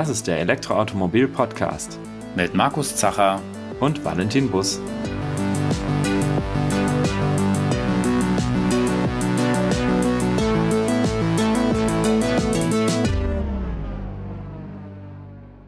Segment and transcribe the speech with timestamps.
[0.00, 1.98] Das ist der Elektroautomobil-Podcast
[2.34, 3.38] mit Markus Zacher
[3.80, 4.80] und Valentin Bus.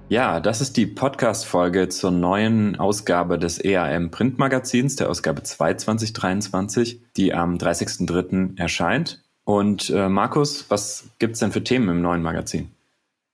[0.09, 7.03] Ja, das ist die Podcast-Folge zur neuen Ausgabe des EAM Printmagazins, der Ausgabe 2 2023,
[7.19, 8.59] die am 30.03.
[8.59, 9.23] erscheint.
[9.45, 12.71] Und äh, Markus, was gibt's denn für Themen im neuen Magazin?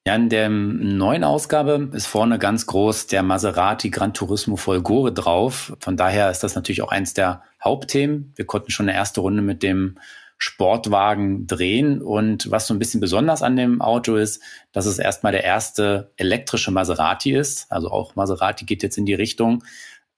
[0.09, 5.77] Ja, in der neuen Ausgabe ist vorne ganz groß der Maserati Gran Turismo Folgore drauf.
[5.81, 8.33] Von daher ist das natürlich auch eins der Hauptthemen.
[8.35, 9.99] Wir konnten schon eine erste Runde mit dem
[10.39, 12.01] Sportwagen drehen.
[12.01, 16.11] Und was so ein bisschen besonders an dem Auto ist, dass es erstmal der erste
[16.17, 17.71] elektrische Maserati ist.
[17.71, 19.63] Also auch Maserati geht jetzt in die Richtung.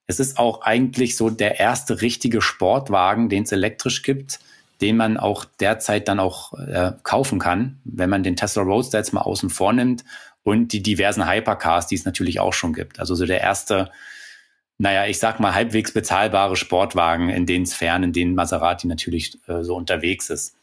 [0.07, 4.39] Es ist auch eigentlich so der erste richtige Sportwagen, den es elektrisch gibt,
[4.81, 9.13] den man auch derzeit dann auch äh, kaufen kann, wenn man den Tesla Roadster jetzt
[9.13, 10.05] mal außen vornimmt
[10.43, 12.99] und die diversen Hypercars, die es natürlich auch schon gibt.
[12.99, 13.91] Also so der erste
[14.81, 19.63] naja, ich sag mal, halbwegs bezahlbare Sportwagen in den Sphären, in denen Maserati natürlich äh,
[19.63, 20.57] so unterwegs ist.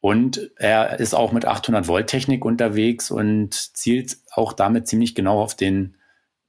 [0.00, 5.40] Und er ist auch mit 800 Volt Technik unterwegs und zielt auch damit ziemlich genau
[5.40, 5.94] auf den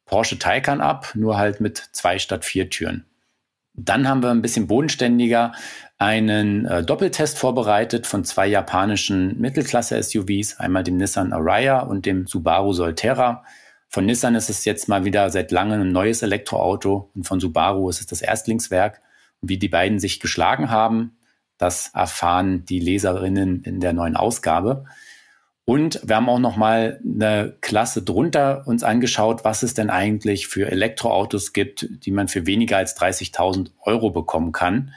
[0.05, 3.05] Porsche Taycan ab, nur halt mit zwei statt vier Türen.
[3.73, 5.53] Dann haben wir ein bisschen bodenständiger
[5.97, 12.73] einen äh, Doppeltest vorbereitet von zwei japanischen Mittelklasse-SUVs, einmal dem Nissan Ariya und dem Subaru
[12.73, 13.43] Solterra.
[13.87, 17.89] Von Nissan ist es jetzt mal wieder seit langem ein neues Elektroauto und von Subaru
[17.89, 19.01] ist es das Erstlingswerk.
[19.41, 21.17] Und wie die beiden sich geschlagen haben,
[21.57, 24.85] das erfahren die Leserinnen in der neuen Ausgabe.
[25.65, 30.47] Und wir haben auch noch mal eine Klasse drunter uns angeschaut, was es denn eigentlich
[30.47, 34.93] für Elektroautos gibt, die man für weniger als 30.000 Euro bekommen kann.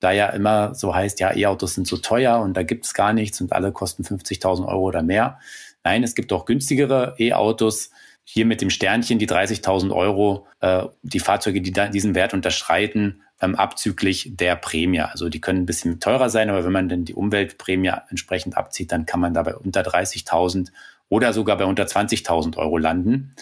[0.00, 3.14] Da ja immer so heißt, ja, E-Autos sind so teuer und da gibt es gar
[3.14, 5.38] nichts und alle kosten 50.000 Euro oder mehr.
[5.82, 7.90] Nein, es gibt auch günstigere E-Autos,
[8.24, 13.22] hier mit dem Sternchen die 30.000 Euro, äh, die Fahrzeuge, die da diesen Wert unterschreiten,
[13.40, 15.00] ähm, abzüglich der Prämie.
[15.00, 18.92] Also die können ein bisschen teurer sein, aber wenn man denn die Umweltprämie entsprechend abzieht,
[18.92, 20.70] dann kann man dabei unter 30.000
[21.08, 23.34] oder sogar bei unter 20.000 Euro landen.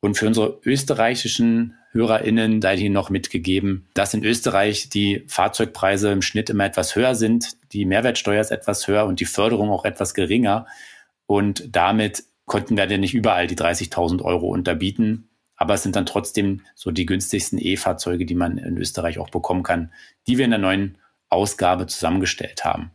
[0.00, 6.22] Und für unsere österreichischen HörerInnen sei hier noch mitgegeben, dass in Österreich die Fahrzeugpreise im
[6.22, 10.14] Schnitt immer etwas höher sind, die Mehrwertsteuer ist etwas höher und die Förderung auch etwas
[10.14, 10.66] geringer.
[11.26, 15.27] Und damit konnten wir ja nicht überall die 30.000 Euro unterbieten.
[15.58, 19.64] Aber es sind dann trotzdem so die günstigsten E-Fahrzeuge, die man in Österreich auch bekommen
[19.64, 19.92] kann,
[20.26, 20.98] die wir in der neuen
[21.28, 22.92] Ausgabe zusammengestellt haben.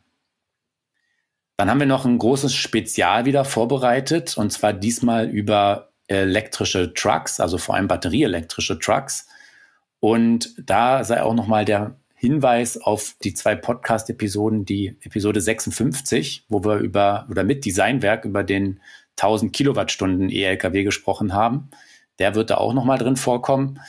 [1.57, 7.39] Dann haben wir noch ein großes Spezial wieder vorbereitet, und zwar diesmal über elektrische Trucks,
[7.39, 9.27] also vor allem batterieelektrische Trucks.
[9.99, 16.63] Und da sei auch nochmal der Hinweis auf die zwei Podcast-Episoden, die Episode 56, wo
[16.63, 18.79] wir über oder mit Designwerk über den
[19.17, 21.69] 1000 Kilowattstunden E-Lkw gesprochen haben.
[22.19, 23.79] Der wird da auch nochmal drin vorkommen.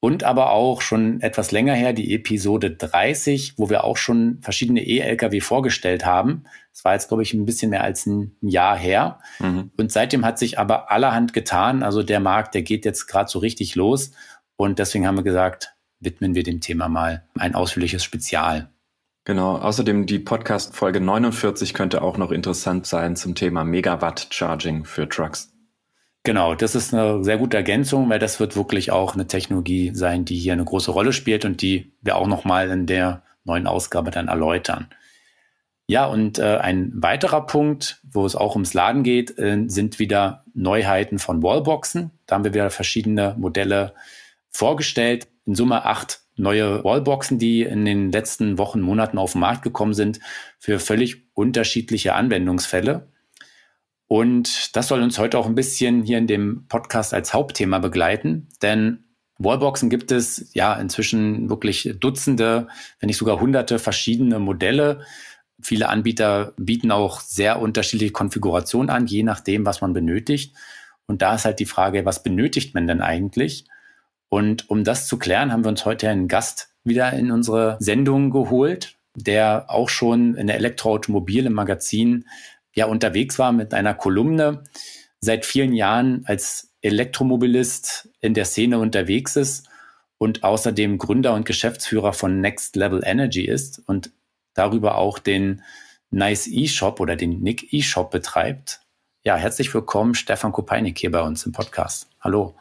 [0.00, 4.84] Und aber auch schon etwas länger her die Episode 30, wo wir auch schon verschiedene
[4.84, 6.42] E-Lkw vorgestellt haben.
[6.72, 9.20] Das war jetzt, glaube ich, ein bisschen mehr als ein Jahr her.
[9.38, 9.70] Mhm.
[9.76, 11.84] Und seitdem hat sich aber allerhand getan.
[11.84, 14.10] Also der Markt, der geht jetzt gerade so richtig los.
[14.56, 18.72] Und deswegen haben wir gesagt, widmen wir dem Thema mal ein ausführliches Spezial.
[19.24, 25.51] Genau, außerdem die Podcast-Folge 49 könnte auch noch interessant sein zum Thema Megawatt-Charging für Trucks.
[26.24, 30.24] Genau, das ist eine sehr gute Ergänzung, weil das wird wirklich auch eine Technologie sein,
[30.24, 34.12] die hier eine große Rolle spielt und die wir auch nochmal in der neuen Ausgabe
[34.12, 34.88] dann erläutern.
[35.88, 40.44] Ja, und äh, ein weiterer Punkt, wo es auch ums Laden geht, äh, sind wieder
[40.54, 42.12] Neuheiten von Wallboxen.
[42.26, 43.92] Da haben wir wieder verschiedene Modelle
[44.48, 45.26] vorgestellt.
[45.44, 49.92] In Summe acht neue Wallboxen, die in den letzten Wochen, Monaten auf den Markt gekommen
[49.92, 50.20] sind,
[50.58, 53.08] für völlig unterschiedliche Anwendungsfälle.
[54.12, 58.46] Und das soll uns heute auch ein bisschen hier in dem Podcast als Hauptthema begleiten,
[58.60, 59.04] denn
[59.38, 62.68] Wallboxen gibt es ja inzwischen wirklich Dutzende,
[63.00, 65.00] wenn nicht sogar hunderte verschiedene Modelle.
[65.62, 70.54] Viele Anbieter bieten auch sehr unterschiedliche Konfigurationen an, je nachdem, was man benötigt.
[71.06, 73.64] Und da ist halt die Frage, was benötigt man denn eigentlich?
[74.28, 78.28] Und um das zu klären, haben wir uns heute einen Gast wieder in unsere Sendung
[78.28, 82.26] geholt, der auch schon in der Elektroautomobil im Magazin
[82.74, 84.64] ja unterwegs war mit einer Kolumne,
[85.20, 89.68] seit vielen Jahren als Elektromobilist in der Szene unterwegs ist
[90.18, 94.10] und außerdem Gründer und Geschäftsführer von Next Level Energy ist und
[94.54, 95.62] darüber auch den
[96.10, 98.80] Nice E-Shop oder den Nick E-Shop betreibt.
[99.24, 102.08] Ja, herzlich willkommen, Stefan Kopeinik hier bei uns im Podcast.
[102.20, 102.56] Hallo.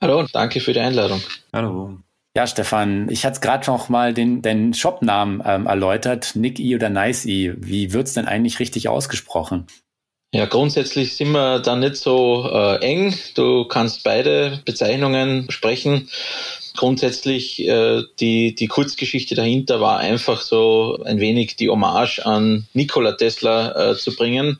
[0.00, 1.22] Hallo und danke für die Einladung.
[1.52, 2.03] Hallo.
[2.36, 6.90] Ja, Stefan, ich hatte gerade noch mal den, den Shopnamen ähm, erläutert, Nick E oder
[6.90, 7.54] Nice E.
[7.58, 9.68] Wie wird's denn eigentlich richtig ausgesprochen?
[10.32, 13.14] Ja, grundsätzlich sind wir da nicht so äh, eng.
[13.36, 16.08] Du kannst beide Bezeichnungen sprechen.
[16.76, 23.12] Grundsätzlich äh, die, die Kurzgeschichte dahinter war einfach so ein wenig die Hommage an Nikola
[23.12, 24.58] Tesla äh, zu bringen.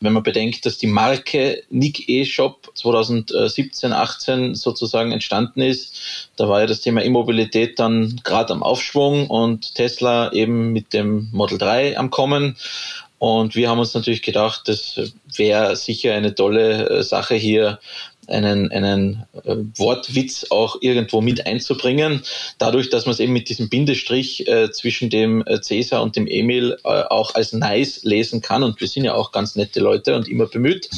[0.00, 6.60] Wenn man bedenkt, dass die Marke Nick E-Shop 2017, 18 sozusagen entstanden ist, da war
[6.60, 11.98] ja das Thema Immobilität dann gerade am Aufschwung und Tesla eben mit dem Model 3
[11.98, 12.56] am Kommen.
[13.18, 15.00] Und wir haben uns natürlich gedacht, das
[15.34, 17.80] wäre sicher eine tolle äh, Sache hier
[18.28, 22.22] einen, einen äh, Wortwitz auch irgendwo mit einzubringen.
[22.58, 26.26] Dadurch, dass man es eben mit diesem Bindestrich äh, zwischen dem äh, Cäsar und dem
[26.26, 30.14] Emil äh, auch als nice lesen kann, und wir sind ja auch ganz nette Leute
[30.14, 30.88] und immer bemüht,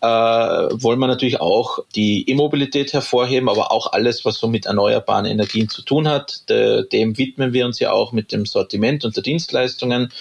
[0.00, 5.26] äh, wollen wir natürlich auch die E-Mobilität hervorheben, aber auch alles, was so mit erneuerbaren
[5.26, 6.48] Energien zu tun hat.
[6.48, 10.12] De, dem widmen wir uns ja auch mit dem Sortiment und der Dienstleistungen.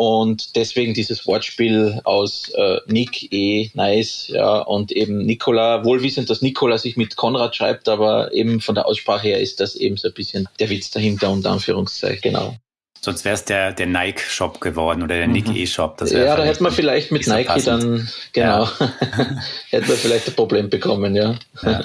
[0.00, 6.40] Und deswegen dieses Wortspiel aus äh, Nick, E, Nice, ja, und eben Nikola, wohlwissend, dass
[6.40, 10.08] Nikola sich mit Konrad schreibt, aber eben von der Aussprache her ist das eben so
[10.08, 12.56] ein bisschen der Witz dahinter, unter Anführungszeichen, genau.
[12.98, 15.34] Sonst wäre es der, der Nike-Shop geworden oder der mhm.
[15.34, 16.00] Nick E-Shop.
[16.10, 17.82] Ja, da hätte man vielleicht mit Nike passend.
[17.82, 18.72] dann, genau, ja.
[19.68, 21.34] hätte man vielleicht ein Problem bekommen, ja.
[21.62, 21.82] ja.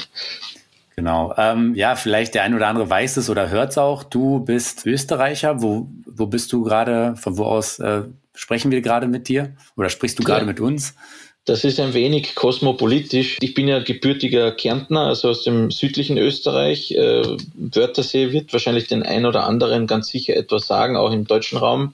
[0.96, 1.34] Genau.
[1.38, 4.04] Ähm, ja, vielleicht der ein oder andere weiß es oder hört es auch.
[4.04, 5.62] Du bist Österreicher.
[5.62, 7.16] Wo, wo bist du gerade?
[7.18, 8.04] Von wo aus äh,
[8.34, 9.56] sprechen wir gerade mit dir?
[9.76, 10.48] Oder sprichst du gerade ja.
[10.48, 10.96] mit uns?
[11.44, 13.38] Das ist ein wenig kosmopolitisch.
[13.42, 16.92] Ich bin ja gebürtiger Kärntner, also aus dem südlichen Österreich.
[16.92, 21.60] Äh, Wörthersee wird wahrscheinlich den ein oder anderen ganz sicher etwas sagen, auch im deutschen
[21.60, 21.94] Raum.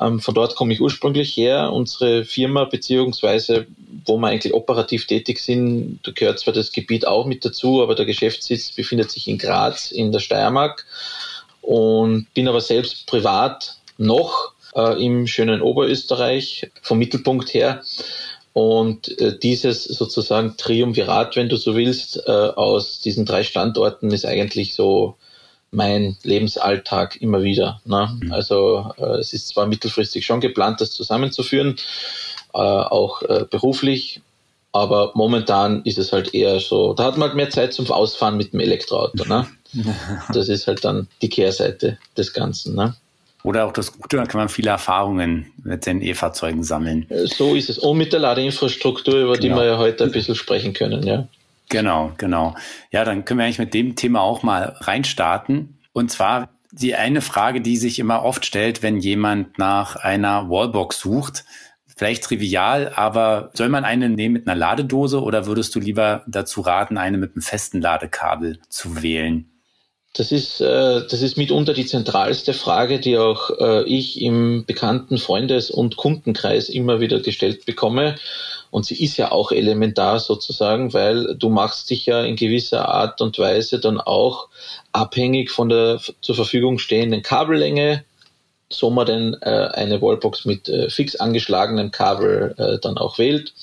[0.00, 1.72] Ähm, von dort komme ich ursprünglich her.
[1.72, 3.66] Unsere Firma, beziehungsweise
[4.04, 7.94] wo wir eigentlich operativ tätig sind, da gehört zwar das Gebiet auch mit dazu, aber
[7.94, 10.86] der Geschäftssitz befindet sich in Graz in der Steiermark
[11.62, 17.82] und bin aber selbst privat noch äh, im schönen Oberösterreich vom Mittelpunkt her.
[18.52, 24.24] Und äh, dieses sozusagen Triumvirat, wenn du so willst, äh, aus diesen drei Standorten ist
[24.24, 25.16] eigentlich so
[25.76, 27.80] mein Lebensalltag immer wieder.
[27.84, 28.18] Ne?
[28.20, 28.32] Mhm.
[28.32, 31.76] Also äh, es ist zwar mittelfristig schon geplant, das zusammenzuführen,
[32.54, 34.22] äh, auch äh, beruflich,
[34.72, 38.38] aber momentan ist es halt eher so, da hat man halt mehr Zeit zum Ausfahren
[38.38, 39.28] mit dem Elektroauto.
[39.28, 39.46] Ne?
[40.32, 42.74] Das ist halt dann die Kehrseite des Ganzen.
[42.74, 42.96] Ne?
[43.42, 47.04] Oder auch das Gute, da kann man viele Erfahrungen mit den E-Fahrzeugen sammeln.
[47.10, 47.78] Äh, so ist es.
[47.78, 49.60] Und mit der Ladeinfrastruktur, über die genau.
[49.60, 51.28] wir ja heute ein bisschen sprechen können, ja.
[51.68, 52.54] Genau, genau.
[52.90, 55.78] Ja, dann können wir eigentlich mit dem Thema auch mal reinstarten.
[55.92, 61.00] Und zwar die eine Frage, die sich immer oft stellt, wenn jemand nach einer Wallbox
[61.00, 61.44] sucht.
[61.96, 66.60] Vielleicht trivial, aber soll man eine nehmen mit einer Ladedose oder würdest du lieber dazu
[66.60, 69.50] raten, eine mit einem festen Ladekabel zu wählen?
[70.12, 75.18] Das ist, äh, das ist mitunter die zentralste Frage, die auch äh, ich im bekannten
[75.18, 78.16] Freundes- und Kundenkreis immer wieder gestellt bekomme.
[78.76, 83.22] Und sie ist ja auch elementar sozusagen, weil du machst dich ja in gewisser Art
[83.22, 84.48] und Weise dann auch
[84.92, 88.04] abhängig von der zur Verfügung stehenden Kabellänge,
[88.68, 93.54] so man denn äh, eine Wallbox mit äh, fix angeschlagenem Kabel äh, dann auch wählt.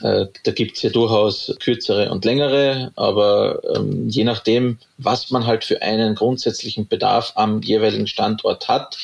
[0.00, 5.66] Äh, da gibt's ja durchaus kürzere und längere, aber ähm, je nachdem, was man halt
[5.66, 8.96] für einen grundsätzlichen Bedarf am jeweiligen Standort hat,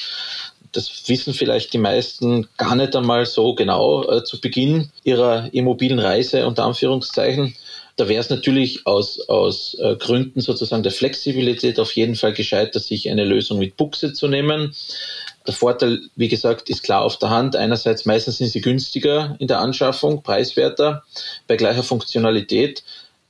[0.76, 5.98] das wissen vielleicht die meisten gar nicht einmal so genau äh, zu Beginn ihrer immobilen
[5.98, 7.54] Reise unter Anführungszeichen.
[7.96, 12.78] Da wäre es natürlich aus, aus äh, Gründen sozusagen der Flexibilität auf jeden Fall gescheiter,
[12.78, 14.74] sich eine Lösung mit Buchse zu nehmen.
[15.46, 17.56] Der Vorteil, wie gesagt, ist klar auf der Hand.
[17.56, 21.04] Einerseits meistens sind sie günstiger in der Anschaffung, preiswerter,
[21.46, 22.82] bei gleicher Funktionalität.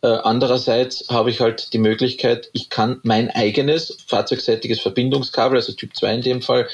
[0.07, 5.97] Äh, andererseits habe ich halt die Möglichkeit, ich kann mein eigenes fahrzeugseitiges Verbindungskabel, also Typ
[5.97, 6.69] 2 in dem Fall,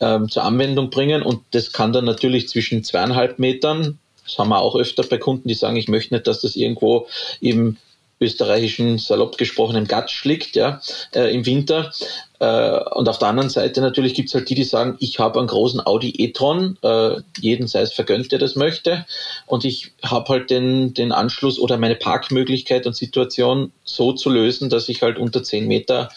[0.00, 1.20] ähm, zur Anwendung bringen.
[1.20, 5.46] Und das kann dann natürlich zwischen zweieinhalb Metern, das haben wir auch öfter bei Kunden,
[5.46, 7.06] die sagen, ich möchte nicht, dass das irgendwo
[7.42, 7.76] im
[8.20, 10.80] österreichischen salopp gesprochenen Gatsch liegt, ja,
[11.14, 11.90] äh, im Winter.
[12.38, 15.48] Äh, und auf der anderen Seite natürlich gibt's halt die, die sagen, ich habe einen
[15.48, 19.06] großen Audi e-tron, äh, jeden sei es vergönnt, der das möchte.
[19.46, 24.68] Und ich habe halt den, den Anschluss oder meine Parkmöglichkeit und Situation so zu lösen,
[24.68, 26.10] dass ich halt unter 10 Meter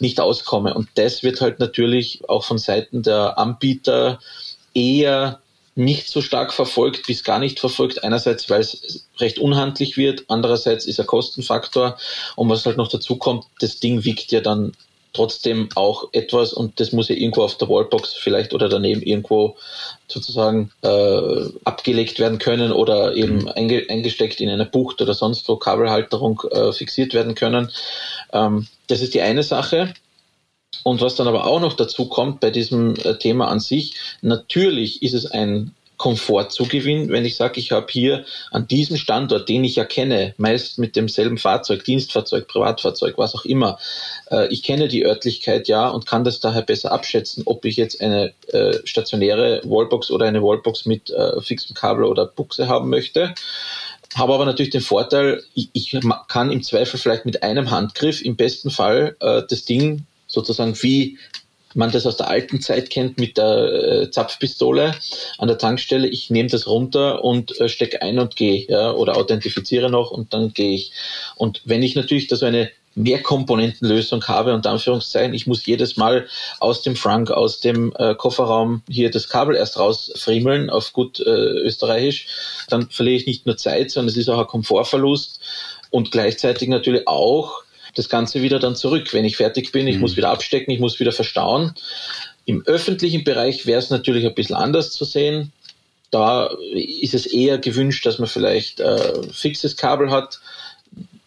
[0.00, 0.74] nicht auskomme.
[0.74, 4.18] Und das wird halt natürlich auch von Seiten der Anbieter
[4.74, 5.40] eher
[5.74, 8.04] nicht so stark verfolgt bis gar nicht verfolgt.
[8.04, 11.96] Einerseits, weil es recht unhandlich wird, andererseits ist er Kostenfaktor
[12.36, 14.72] und was halt noch dazu kommt, das Ding wiegt ja dann
[15.14, 19.56] trotzdem auch etwas und das muss ja irgendwo auf der Wallbox vielleicht oder daneben irgendwo
[20.08, 23.48] sozusagen äh, abgelegt werden können oder eben mhm.
[23.48, 27.70] einge eingesteckt in eine Bucht oder sonst wo Kabelhalterung äh, fixiert werden können.
[28.32, 29.94] Ähm, das ist die eine Sache.
[30.82, 35.02] Und was dann aber auch noch dazu kommt bei diesem äh, Thema an sich, natürlich
[35.02, 39.76] ist es ein Komfortzugewinn, wenn ich sage, ich habe hier an diesem Standort, den ich
[39.76, 43.78] ja kenne, meist mit demselben Fahrzeug, Dienstfahrzeug, Privatfahrzeug, was auch immer,
[44.30, 48.00] äh, ich kenne die Örtlichkeit ja und kann das daher besser abschätzen, ob ich jetzt
[48.00, 53.34] eine äh, stationäre Wallbox oder eine Wallbox mit fixem Kabel oder Buchse haben möchte.
[54.14, 55.96] Habe aber natürlich den Vorteil, ich,
[56.28, 61.18] kann im Zweifel vielleicht mit einem Handgriff im besten Fall das Ding sozusagen wie
[61.74, 64.94] man das aus der alten Zeit kennt mit der äh, Zapfpistole
[65.38, 66.06] an der Tankstelle.
[66.06, 70.32] Ich nehme das runter und äh, stecke ein und gehe, ja, oder authentifiziere noch und
[70.32, 70.92] dann gehe ich.
[71.36, 76.28] Und wenn ich natürlich da so eine Mehrkomponentenlösung habe, unter Anführungszeichen, ich muss jedes Mal
[76.60, 81.24] aus dem Frank, aus dem äh, Kofferraum hier das Kabel erst rausfriemeln, auf gut äh,
[81.24, 82.28] österreichisch,
[82.68, 85.40] dann verliere ich nicht nur Zeit, sondern es ist auch ein Komfortverlust
[85.90, 87.64] und gleichzeitig natürlich auch
[87.94, 89.86] das Ganze wieder dann zurück, wenn ich fertig bin.
[89.86, 90.02] Ich mhm.
[90.02, 91.74] muss wieder abstecken, ich muss wieder verstauen.
[92.44, 95.52] Im öffentlichen Bereich wäre es natürlich ein bisschen anders zu sehen.
[96.10, 100.40] Da ist es eher gewünscht, dass man vielleicht äh, fixes Kabel hat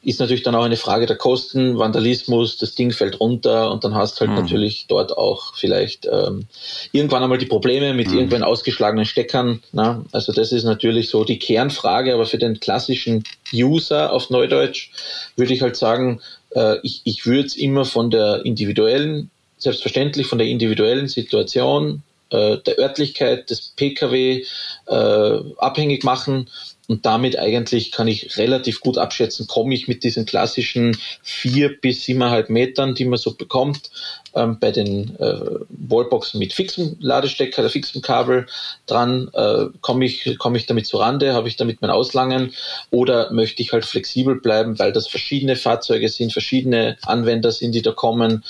[0.07, 3.93] ist natürlich dann auch eine Frage der Kosten, Vandalismus, das Ding fällt runter und dann
[3.93, 4.37] hast halt mhm.
[4.37, 6.45] natürlich dort auch vielleicht ähm,
[6.93, 8.19] irgendwann einmal die Probleme mit mhm.
[8.19, 9.61] irgendwann ausgeschlagenen Steckern.
[9.73, 10.05] Na?
[10.13, 14.91] Also das ist natürlich so die Kernfrage, aber für den klassischen User auf Neudeutsch
[15.35, 16.21] würde ich halt sagen,
[16.55, 22.57] äh, ich, ich würde es immer von der individuellen, selbstverständlich von der individuellen Situation äh,
[22.57, 24.43] der Örtlichkeit des Pkw
[24.87, 26.49] äh, abhängig machen.
[26.89, 32.05] Und damit eigentlich kann ich relativ gut abschätzen, komme ich mit diesen klassischen vier bis
[32.05, 33.91] siebeneinhalb Metern, die man so bekommt,
[34.33, 38.45] ähm, bei den äh, Wallboxen mit fixem Ladestecker, der fixem Kabel
[38.85, 42.53] dran, äh, komme ich, komme ich damit zu Rande, habe ich damit mein Auslangen?
[42.89, 47.81] Oder möchte ich halt flexibel bleiben, weil das verschiedene Fahrzeuge sind, verschiedene Anwender sind, die
[47.81, 48.45] da kommen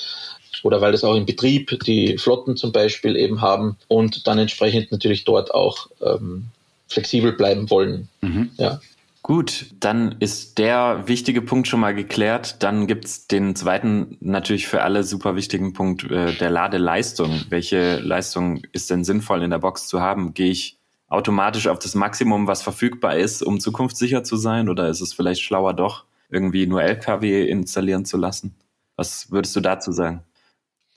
[0.63, 4.91] oder weil das auch im Betrieb die Flotten zum Beispiel eben haben und dann entsprechend
[4.91, 6.45] natürlich dort auch ähm,
[6.87, 8.09] flexibel bleiben wollen.
[8.21, 8.49] Mhm.
[8.57, 8.79] Ja.
[9.27, 12.63] Gut, dann ist der wichtige Punkt schon mal geklärt.
[12.63, 17.41] Dann gibt's den zweiten natürlich für alle super wichtigen Punkt äh, der Ladeleistung.
[17.49, 20.33] Welche Leistung ist denn sinnvoll in der Box zu haben?
[20.33, 20.77] Gehe ich
[21.09, 24.69] automatisch auf das Maximum, was verfügbar ist, um zukunftssicher zu sein?
[24.69, 28.55] Oder ist es vielleicht schlauer doch, irgendwie nur LKW installieren zu lassen?
[28.95, 30.23] Was würdest du dazu sagen?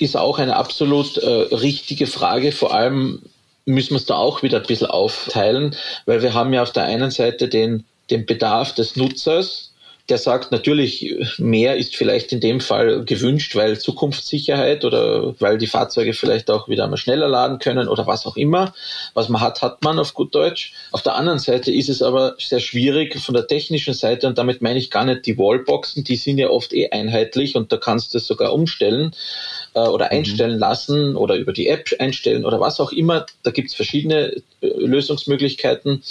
[0.00, 3.22] Ist auch eine absolut äh, richtige Frage, vor allem
[3.66, 5.76] müssen wir es da auch wieder ein bisschen aufteilen,
[6.06, 9.70] weil wir haben ja auf der einen Seite den, den Bedarf des Nutzers,
[10.10, 15.68] der sagt natürlich, mehr ist vielleicht in dem Fall gewünscht, weil Zukunftssicherheit oder weil die
[15.68, 18.74] Fahrzeuge vielleicht auch wieder einmal schneller laden können oder was auch immer.
[19.14, 20.72] Was man hat, hat man auf gut Deutsch.
[20.90, 24.62] Auf der anderen Seite ist es aber sehr schwierig von der technischen Seite und damit
[24.62, 28.12] meine ich gar nicht die Wallboxen, die sind ja oft eh einheitlich und da kannst
[28.12, 29.12] du es sogar umstellen
[29.74, 30.18] äh, oder mhm.
[30.18, 33.26] einstellen lassen oder über die App einstellen oder was auch immer.
[33.42, 36.02] Da gibt es verschiedene äh, Lösungsmöglichkeiten.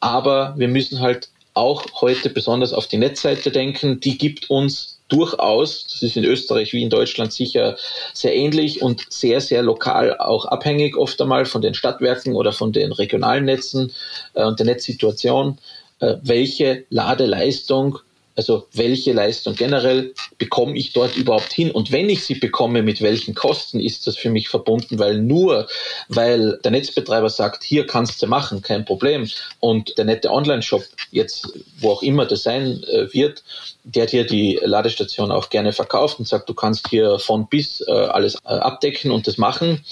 [0.00, 4.00] Aber wir müssen halt auch heute besonders auf die Netzseite denken.
[4.00, 7.76] Die gibt uns durchaus, das ist in Österreich wie in Deutschland sicher
[8.14, 12.72] sehr ähnlich und sehr, sehr lokal auch abhängig oft einmal von den Stadtwerken oder von
[12.72, 13.92] den regionalen Netzen
[14.34, 15.58] äh, und der Netzsituation,
[15.98, 17.98] äh, welche Ladeleistung
[18.40, 21.70] also welche Leistung generell bekomme ich dort überhaupt hin?
[21.70, 24.98] Und wenn ich sie bekomme, mit welchen Kosten ist das für mich verbunden?
[24.98, 25.68] Weil nur,
[26.08, 29.28] weil der Netzbetreiber sagt, hier kannst du machen, kein Problem.
[29.58, 33.44] Und der nette Online-Shop, jetzt wo auch immer das sein äh, wird,
[33.84, 37.92] der dir die Ladestation auch gerne verkauft und sagt, du kannst hier von bis äh,
[37.92, 39.84] alles äh, abdecken und das machen,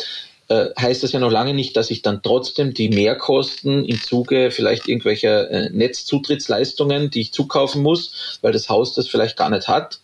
[0.49, 4.51] äh, heißt das ja noch lange nicht, dass ich dann trotzdem die Mehrkosten im Zuge
[4.51, 9.69] vielleicht irgendwelcher äh, Netzzutrittsleistungen, die ich zukaufen muss, weil das Haus das vielleicht gar nicht
[9.69, 10.01] hat,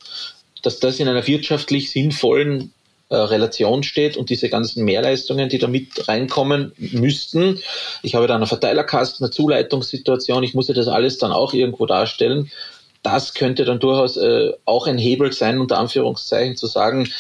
[0.62, 2.72] dass das in einer wirtschaftlich sinnvollen
[3.08, 7.58] äh, Relation steht und diese ganzen Mehrleistungen, die da mit reinkommen müssten.
[8.02, 11.86] Ich habe da einen Verteilerkasten, eine Zuleitungssituation, ich muss ja das alles dann auch irgendwo
[11.86, 12.50] darstellen
[13.04, 17.10] das könnte dann durchaus äh, auch ein Hebel sein, unter Anführungszeichen, zu sagen,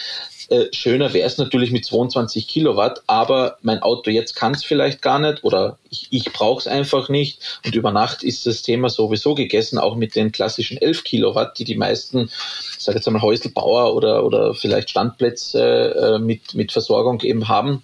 [0.48, 5.00] äh, schöner wäre es natürlich mit 22 Kilowatt, aber mein Auto jetzt kann es vielleicht
[5.00, 7.60] gar nicht oder ich, ich brauche es einfach nicht.
[7.64, 11.64] Und über Nacht ist das Thema sowieso gegessen, auch mit den klassischen 11 Kilowatt, die
[11.64, 12.30] die meisten,
[12.76, 17.82] ich sage jetzt einmal Häuselbauer oder, oder vielleicht Standplätze äh, mit, mit Versorgung eben haben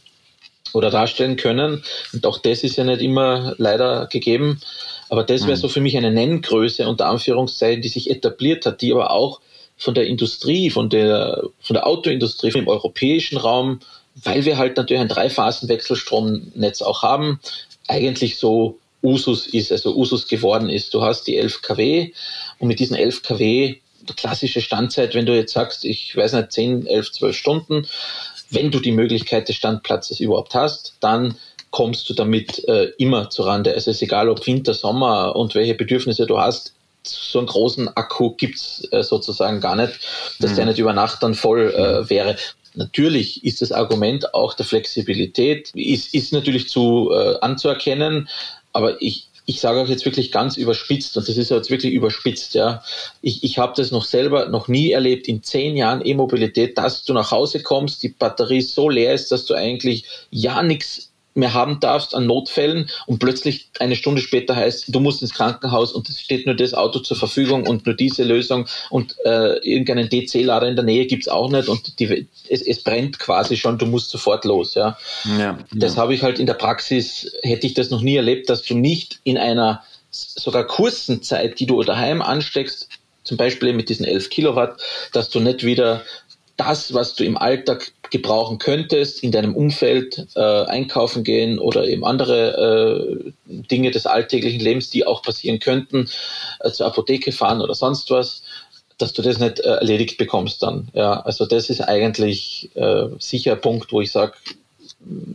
[0.73, 1.83] oder darstellen können.
[2.12, 4.61] Und auch das ist ja nicht immer leider gegeben.
[5.09, 5.61] Aber das wäre mhm.
[5.61, 9.40] so für mich eine Nenngröße unter Anführungszeichen, die sich etabliert hat, die aber auch
[9.80, 13.80] von der Industrie, von der, von der Autoindustrie im europäischen Raum,
[14.14, 17.40] weil wir halt natürlich ein Dreiphasen-Wechselstromnetz auch haben,
[17.88, 20.92] eigentlich so Usus ist, also Usus geworden ist.
[20.92, 22.12] Du hast die 11 kW
[22.58, 23.76] und mit diesen 11 kW,
[24.16, 27.87] klassische Standzeit, wenn du jetzt sagst, ich weiß nicht, 10, 11, 12 Stunden,
[28.50, 31.37] wenn du die Möglichkeit des Standplatzes überhaupt hast, dann
[31.70, 33.72] kommst du damit äh, immer zur Rande.
[33.72, 37.88] Also es ist egal, ob Winter, Sommer und welche Bedürfnisse du hast, so einen großen
[37.97, 40.00] Akku gibt's äh, sozusagen gar nicht,
[40.38, 40.57] dass mhm.
[40.57, 42.11] der nicht über Nacht dann voll äh, mhm.
[42.11, 42.37] wäre.
[42.75, 48.28] Natürlich ist das Argument auch der Flexibilität, ist, ist natürlich zu äh, anzuerkennen,
[48.73, 52.54] aber ich, ich sage auch jetzt wirklich ganz überspitzt, und das ist jetzt wirklich überspitzt,
[52.54, 52.85] ja.
[53.23, 57.12] Ich, ich habe das noch selber noch nie erlebt in zehn Jahren E-Mobilität, dass du
[57.12, 61.10] nach Hause kommst, die Batterie so leer ist, dass du eigentlich ja nichts
[61.40, 65.92] mehr haben darfst an Notfällen und plötzlich eine Stunde später heißt, du musst ins Krankenhaus
[65.92, 70.09] und es steht nur das Auto zur Verfügung und nur diese Lösung und äh, irgendeinen
[70.09, 73.87] DC-Lader in der Nähe gibt's auch nicht und die, es, es brennt quasi schon, du
[73.87, 74.75] musst sofort los.
[74.75, 74.97] Ja,
[75.38, 76.02] ja Das ja.
[76.02, 79.18] habe ich halt in der Praxis, hätte ich das noch nie erlebt, dass du nicht
[79.25, 82.88] in einer sogar kurzen Zeit, die du daheim ansteckst,
[83.25, 84.80] zum Beispiel mit diesen 11 Kilowatt,
[85.12, 86.02] dass du nicht wieder
[86.56, 92.05] das, was du im Alltag gebrauchen könntest, in deinem Umfeld äh, einkaufen gehen oder eben
[92.05, 96.09] andere äh, Dinge des alltäglichen Lebens, die auch passieren könnten,
[96.61, 98.43] äh, zur Apotheke fahren oder sonst was,
[98.99, 100.88] dass du das nicht äh, erledigt bekommst dann.
[100.93, 104.35] Ja, also das ist eigentlich äh, sicher ein Punkt, wo ich sage,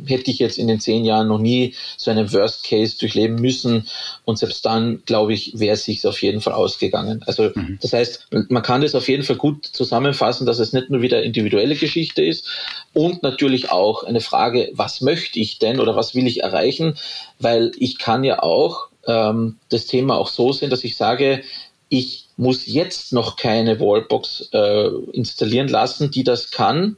[0.05, 3.87] hätte ich jetzt in den zehn Jahren noch nie so einen Worst Case durchleben müssen.
[4.23, 7.23] Und selbst dann, glaube ich, wäre es sich auf jeden Fall ausgegangen.
[7.25, 7.79] Also mhm.
[7.81, 11.23] das heißt, man kann das auf jeden Fall gut zusammenfassen, dass es nicht nur wieder
[11.23, 12.47] individuelle Geschichte ist
[12.93, 16.97] und natürlich auch eine Frage, was möchte ich denn oder was will ich erreichen?
[17.39, 21.41] Weil ich kann ja auch ähm, das Thema auch so sehen, dass ich sage,
[21.89, 26.97] ich muss jetzt noch keine Wallbox äh, installieren lassen, die das kann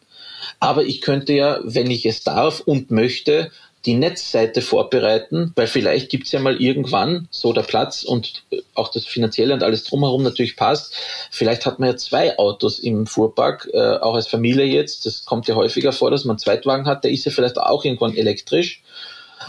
[0.59, 3.51] aber ich könnte ja, wenn ich es darf und möchte,
[3.85, 8.89] die Netzseite vorbereiten, weil vielleicht gibt es ja mal irgendwann so der Platz und auch
[8.91, 10.93] das Finanzielle und alles drumherum natürlich passt.
[11.31, 15.05] Vielleicht hat man ja zwei Autos im Fuhrpark, äh, auch als Familie jetzt.
[15.05, 17.85] Das kommt ja häufiger vor, dass man einen Zweitwagen hat, der ist ja vielleicht auch
[17.85, 18.81] irgendwann elektrisch.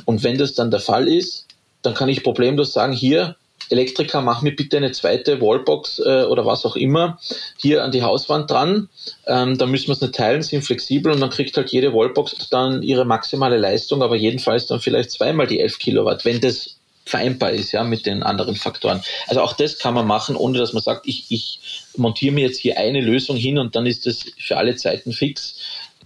[0.04, 1.46] Und wenn das dann der Fall ist,
[1.82, 3.36] dann kann ich problemlos sagen, hier,
[3.70, 7.18] Elektriker, mach mir bitte eine zweite Wallbox äh, oder was auch immer
[7.56, 8.88] hier an die Hauswand dran.
[9.26, 12.48] Ähm, dann müssen wir es nicht teilen, sind flexibel und dann kriegt halt jede Wallbox
[12.50, 16.78] dann ihre maximale Leistung, aber jedenfalls dann vielleicht zweimal die 11 Kilowatt, wenn das
[17.08, 19.02] vereinbar ist, ja, mit den anderen Faktoren.
[19.26, 21.60] Also auch das kann man machen, ohne dass man sagt, ich, ich
[21.96, 25.56] montiere mir jetzt hier eine Lösung hin und dann ist das für alle Zeiten fix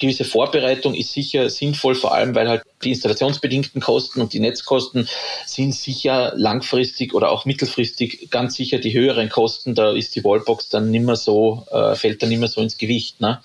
[0.02, 5.08] gewisse Vorbereitung ist sicher sinnvoll, vor allem weil halt die installationsbedingten Kosten und die Netzkosten
[5.46, 9.74] sind sicher langfristig oder auch mittelfristig ganz sicher die höheren Kosten.
[9.74, 13.20] Da ist die Wallbox dann nimmer so, äh, fällt dann nimmer so ins Gewicht.
[13.20, 13.40] Ne?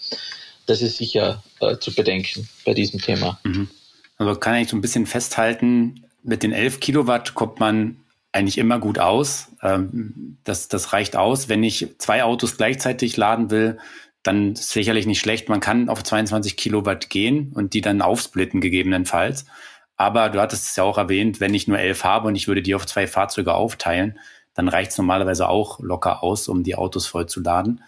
[0.66, 3.40] Das ist sicher äh, zu bedenken bei diesem Thema.
[3.44, 3.70] Mhm.
[4.18, 7.98] Also kann ich so ein bisschen festhalten, mit den 11 Kilowatt kommt man
[8.32, 9.50] eigentlich immer gut aus.
[9.62, 11.50] Ähm, das, das reicht aus.
[11.50, 13.78] Wenn ich zwei Autos gleichzeitig laden will,
[14.24, 15.50] dann sicherlich nicht schlecht.
[15.50, 19.46] Man kann auf 22 Kilowatt gehen und die dann aufsplitten gegebenenfalls.
[19.96, 22.62] Aber du hattest es ja auch erwähnt, wenn ich nur elf habe und ich würde
[22.62, 24.20] die auf zwei Fahrzeuge aufteilen,
[24.54, 27.84] dann reicht es normalerweise auch locker aus, um die Autos voll zu laden.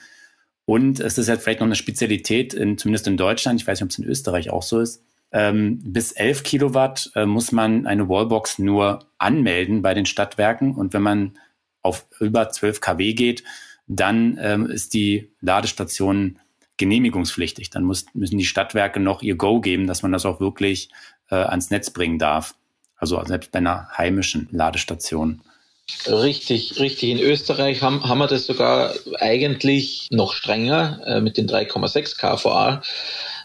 [0.66, 3.86] Und es ist jetzt vielleicht noch eine Spezialität, in, zumindest in Deutschland, ich weiß nicht,
[3.86, 5.04] ob es in Österreich auch so ist.
[5.32, 10.76] Ähm, bis 11 Kilowatt äh, muss man eine Wallbox nur anmelden bei den Stadtwerken.
[10.76, 11.38] Und wenn man
[11.82, 13.44] auf über 12 kW geht,
[13.90, 16.40] dann ähm, ist die Ladestation
[16.78, 17.72] genehmigungspflichtig.
[17.72, 20.90] Dann muss, müssen die Stadtwerke noch ihr Go geben, dass man das auch wirklich
[21.30, 22.56] äh, ans Netz bringen darf.
[22.96, 25.42] Also selbst bei einer heimischen Ladestation.
[26.06, 27.10] Richtig, richtig.
[27.10, 32.84] In Österreich haben, haben wir das sogar eigentlich noch strenger äh, mit den 3,6 kVA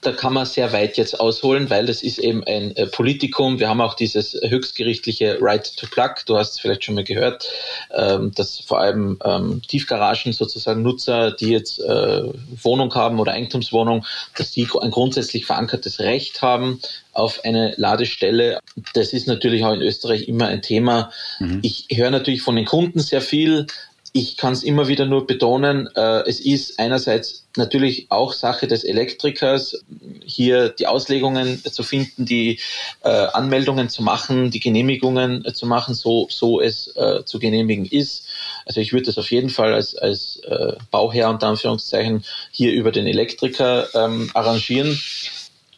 [0.06, 3.58] da kann man sehr weit jetzt ausholen, weil das ist eben ein äh, Politikum.
[3.58, 6.14] Wir haben auch dieses höchstgerichtliche Right to Plug.
[6.26, 7.48] Du hast es vielleicht schon mal gehört,
[7.96, 12.22] ähm, dass vor allem ähm, Tiefgaragen sozusagen Nutzer, die jetzt äh,
[12.62, 14.04] Wohnung haben oder Eigentumswohnung,
[14.36, 16.80] dass die ein grundsätzlich verankertes Recht haben
[17.12, 18.60] auf eine Ladestelle.
[18.92, 21.10] Das ist natürlich auch in Österreich immer ein Thema.
[21.38, 21.60] Mhm.
[21.62, 23.66] Ich höre natürlich von den Kunden sehr viel,
[24.16, 28.84] ich kann es immer wieder nur betonen, äh, es ist einerseits natürlich auch Sache des
[28.84, 29.84] Elektrikers,
[30.24, 32.60] hier die Auslegungen zu finden, die
[33.02, 38.28] äh, Anmeldungen zu machen, die Genehmigungen zu machen, so, so es äh, zu genehmigen ist.
[38.66, 42.92] Also ich würde das auf jeden Fall als, als äh, Bauherr unter Anführungszeichen hier über
[42.92, 44.96] den Elektriker ähm, arrangieren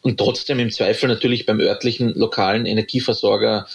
[0.03, 3.66] und trotzdem im Zweifel natürlich beim örtlichen lokalen Energieversorger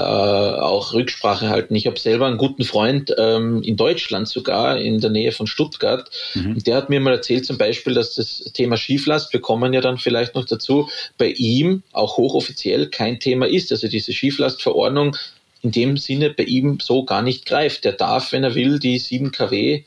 [0.00, 1.74] äh, auch Rücksprache halten.
[1.74, 6.10] Ich habe selber einen guten Freund ähm, in Deutschland sogar, in der Nähe von Stuttgart.
[6.34, 6.52] Mhm.
[6.54, 9.80] Und der hat mir mal erzählt zum Beispiel, dass das Thema Schieflast, wir kommen ja
[9.80, 13.72] dann vielleicht noch dazu, bei ihm auch hochoffiziell kein Thema ist.
[13.72, 15.16] Also diese Schieflastverordnung
[15.62, 17.84] in dem Sinne bei ihm so gar nicht greift.
[17.84, 19.84] Der darf, wenn er will, die 7 kW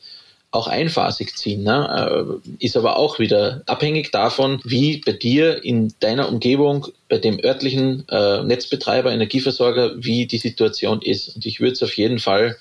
[0.54, 1.64] auch einphasig ziehen.
[1.64, 2.38] Ne?
[2.48, 7.40] Äh, ist aber auch wieder abhängig davon, wie bei dir in deiner Umgebung, bei dem
[7.42, 11.34] örtlichen äh, Netzbetreiber, Energieversorger, wie die Situation ist.
[11.34, 12.56] Und ich würde es auf jeden Fall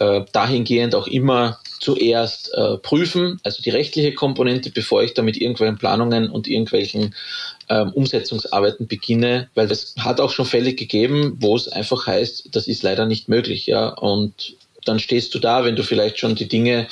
[0.00, 5.36] äh, dahingehend auch immer zuerst äh, prüfen, also die rechtliche Komponente, bevor ich da mit
[5.36, 7.14] irgendwelchen Planungen und irgendwelchen
[7.68, 12.66] ähm, Umsetzungsarbeiten beginne, weil das hat auch schon Fälle gegeben, wo es einfach heißt, das
[12.66, 16.48] ist leider nicht möglich, ja, und dann stehst du da, wenn du vielleicht schon die
[16.48, 16.88] Dinge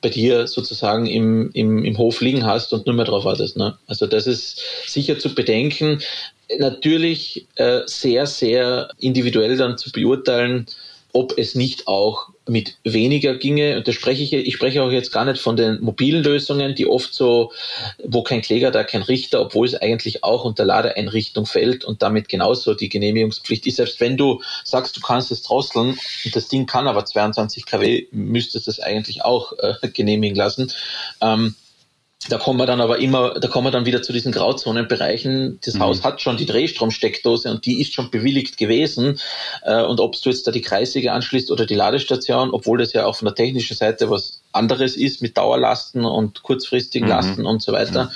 [0.00, 3.56] bei dir sozusagen im, im, im Hof liegen hast und nur mehr drauf wartest.
[3.56, 3.76] Ne?
[3.86, 6.00] Also das ist sicher zu bedenken.
[6.58, 10.66] Natürlich äh, sehr, sehr individuell dann zu beurteilen,
[11.12, 13.76] ob es nicht auch mit weniger ginge.
[13.76, 16.86] Und da spreche ich, ich spreche auch jetzt gar nicht von den mobilen Lösungen, die
[16.86, 17.52] oft so,
[18.04, 22.28] wo kein Kläger, da kein Richter, obwohl es eigentlich auch unter Ladeeinrichtung fällt und damit
[22.28, 23.76] genauso die Genehmigungspflicht ist.
[23.76, 28.06] Selbst wenn du sagst, du kannst es drosseln und das Ding kann aber 22 kW,
[28.10, 30.72] müsstest du es eigentlich auch äh, genehmigen lassen.
[31.20, 31.54] Ähm,
[32.28, 35.60] da kommen wir dann aber immer, da kommen wir dann wieder zu diesen Grauzonenbereichen.
[35.64, 35.80] Das mhm.
[35.80, 39.20] Haus hat schon die Drehstromsteckdose und die ist schon bewilligt gewesen.
[39.62, 43.06] Äh, und ob du jetzt da die Kreissäge anschließt oder die Ladestation, obwohl das ja
[43.06, 47.14] auch von der technischen Seite was anderes ist mit Dauerlasten und kurzfristigen mhm.
[47.14, 48.06] Lasten und so weiter.
[48.06, 48.10] Mhm.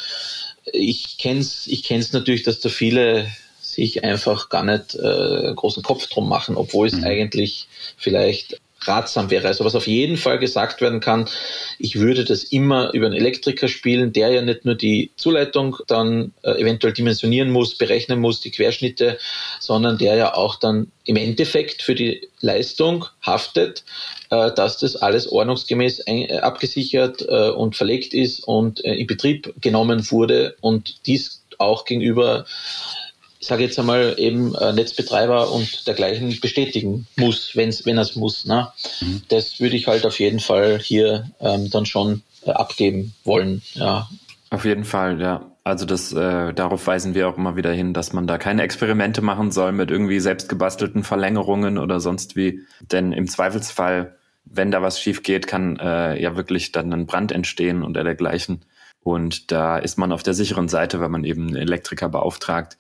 [0.73, 3.29] Ich kenn's, ich kenn's natürlich, dass da viele
[3.61, 7.05] sich einfach gar nicht äh, großen Kopf drum machen, obwohl es mhm.
[7.05, 9.49] eigentlich vielleicht ratsam wäre.
[9.49, 11.29] Also was auf jeden Fall gesagt werden kann,
[11.79, 16.33] ich würde das immer über einen Elektriker spielen, der ja nicht nur die Zuleitung dann
[16.43, 19.19] äh, eventuell dimensionieren muss, berechnen muss, die Querschnitte,
[19.61, 23.85] sondern der ja auch dann im Endeffekt für die Leistung haftet,
[24.31, 29.07] äh, dass das alles ordnungsgemäß ein, äh, abgesichert äh, und verlegt ist und äh, in
[29.07, 32.45] Betrieb genommen wurde und dies auch gegenüber
[33.43, 38.15] ich sage jetzt einmal, eben äh, Netzbetreiber und dergleichen bestätigen muss, wenn's, wenn er es
[38.15, 38.47] muss.
[38.47, 38.69] Ne?
[39.01, 39.23] Mhm.
[39.29, 43.63] Das würde ich halt auf jeden Fall hier ähm, dann schon äh, abgeben wollen.
[43.75, 44.09] Ja.
[44.51, 45.51] Auf jeden Fall, ja.
[45.65, 49.23] Also das, äh, darauf weisen wir auch immer wieder hin, dass man da keine Experimente
[49.23, 52.61] machen soll mit irgendwie selbstgebastelten Verlängerungen oder sonst wie.
[52.93, 57.33] Denn im Zweifelsfall, wenn da was schief geht, kann äh, ja wirklich dann ein Brand
[57.33, 58.61] entstehen und dergleichen.
[59.03, 62.77] Und da ist man auf der sicheren Seite, wenn man eben einen Elektriker beauftragt,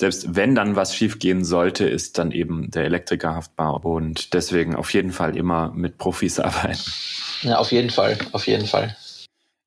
[0.00, 4.92] selbst wenn dann was schiefgehen sollte, ist dann eben der Elektriker haftbar und deswegen auf
[4.92, 6.80] jeden Fall immer mit Profis arbeiten.
[7.42, 8.96] Ja, auf jeden Fall, auf jeden Fall.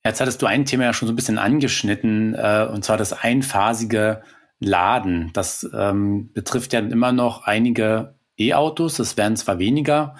[0.03, 3.13] Jetzt hattest du ein Thema ja schon so ein bisschen angeschnitten, äh, und zwar das
[3.13, 4.23] einphasige
[4.59, 5.31] Laden.
[5.33, 10.15] Das ähm, betrifft ja immer noch einige E-Autos, das werden zwar weniger.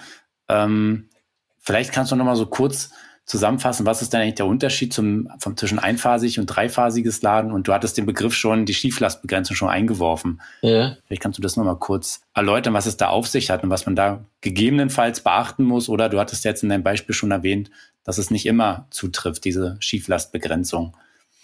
[0.48, 1.10] Ähm,
[1.58, 2.90] vielleicht kannst du noch mal so kurz
[3.26, 7.52] zusammenfassen, was ist denn eigentlich der Unterschied zum, vom, zwischen einphasig und dreiphasiges Laden?
[7.52, 10.42] Und du hattest den Begriff schon, die Schieflastbegrenzung schon eingeworfen.
[10.60, 10.96] Ja.
[11.06, 13.86] Vielleicht kannst du das nochmal kurz erläutern, was es da auf sich hat und was
[13.86, 15.88] man da gegebenenfalls beachten muss.
[15.88, 17.70] Oder du hattest jetzt in deinem Beispiel schon erwähnt,
[18.04, 20.94] dass es nicht immer zutrifft, diese Schieflastbegrenzung.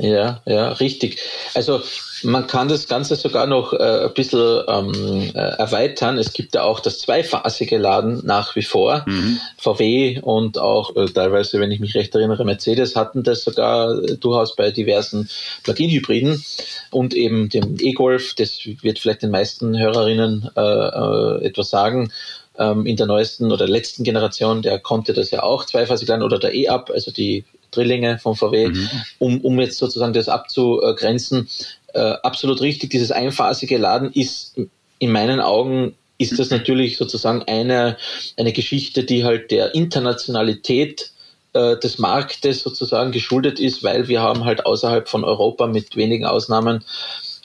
[0.00, 1.18] Ja, ja, richtig.
[1.54, 1.82] Also
[2.22, 6.16] man kann das Ganze sogar noch äh, ein bisschen ähm, äh, erweitern.
[6.16, 9.04] Es gibt ja auch das zweiphasige Laden nach wie vor.
[9.06, 9.40] Mhm.
[9.58, 14.16] VW und auch äh, teilweise, wenn ich mich recht erinnere, Mercedes hatten das sogar äh,
[14.16, 15.28] durchaus bei diversen
[15.64, 16.42] Plug-in-Hybriden
[16.90, 18.34] und eben dem E-Golf.
[18.34, 22.10] Das wird vielleicht den meisten Hörerinnen äh, äh, etwas sagen
[22.58, 26.38] ähm, in der neuesten oder letzten Generation, der konnte das ja auch zweiphasig laden oder
[26.38, 28.88] der E-Up, also die Drillinge von VW, mhm.
[29.18, 31.48] um, um jetzt sozusagen das abzugrenzen.
[31.92, 34.56] Äh, absolut richtig, dieses einphasige Laden ist
[34.98, 37.96] in meinen Augen ist das natürlich sozusagen eine,
[38.36, 41.12] eine Geschichte, die halt der Internationalität
[41.54, 46.26] äh, des Marktes sozusagen geschuldet ist, weil wir haben halt außerhalb von Europa mit wenigen
[46.26, 46.84] Ausnahmen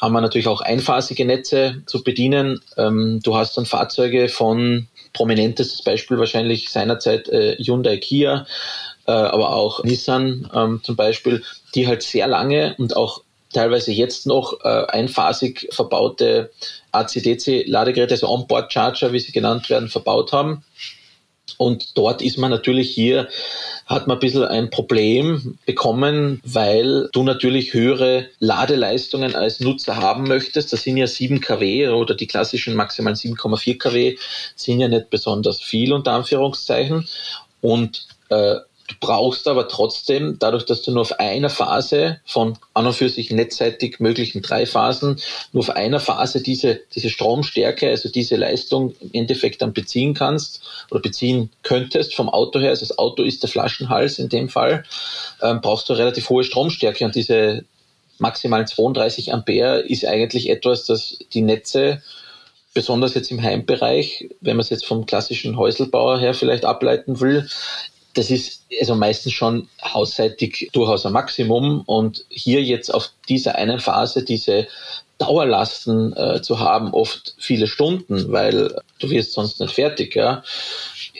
[0.02, 2.60] haben wir natürlich auch einphasige Netze zu bedienen.
[2.78, 8.46] Ähm, du hast dann Fahrzeuge von prominentestes Beispiel wahrscheinlich seinerzeit äh, Hyundai Kia,
[9.08, 13.22] äh, aber auch Nissan ähm, zum Beispiel, die halt sehr lange und auch
[13.54, 16.52] teilweise jetzt noch äh, einphasig verbaute
[16.92, 20.64] AC-DC-Ladegeräte, also Onboard-Charger, wie sie genannt werden, verbaut haben.
[21.58, 23.30] Und dort ist man natürlich hier,
[23.86, 30.28] hat man ein bisschen ein Problem bekommen, weil du natürlich höhere Ladeleistungen als Nutzer haben
[30.28, 30.74] möchtest.
[30.74, 34.18] Das sind ja 7 kW oder die klassischen maximalen 7,4 kW
[34.56, 37.08] sind ja nicht besonders viel unter Anführungszeichen.
[37.62, 38.56] Und äh,
[38.88, 43.10] Du brauchst aber trotzdem, dadurch, dass du nur auf einer Phase von an und für
[43.10, 45.20] sich netzseitig möglichen drei Phasen,
[45.54, 50.62] nur auf einer Phase diese, diese Stromstärke, also diese Leistung im Endeffekt dann beziehen kannst
[50.92, 54.84] oder beziehen könntest vom Auto her, also das Auto ist der Flaschenhals in dem Fall,
[55.42, 57.66] ähm, brauchst du relativ hohe Stromstärke und diese
[58.20, 62.04] maximalen 32 Ampere ist eigentlich etwas, das die Netze
[62.76, 67.48] besonders jetzt im Heimbereich, wenn man es jetzt vom klassischen Häuselbauer her vielleicht ableiten will,
[68.16, 71.82] das ist also meistens schon hausseitig durchaus ein Maximum.
[71.86, 74.68] Und hier jetzt auf dieser einen Phase diese
[75.18, 80.44] Dauerlasten äh, zu haben, oft viele Stunden, weil du wirst sonst nicht fertig, ja,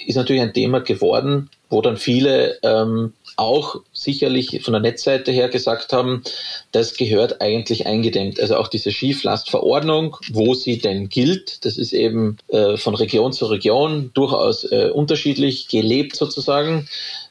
[0.06, 5.50] ist natürlich ein Thema geworden, wo dann viele ähm, auch sicherlich von der Netzseite her
[5.50, 6.24] gesagt haben,
[6.72, 8.40] das gehört eigentlich eingedämmt.
[8.40, 13.46] Also auch diese Skiflastverordnung, wo sie denn gilt, das ist eben äh, von Region zu
[13.48, 16.88] Region durchaus äh, unterschiedlich gelebt sozusagen.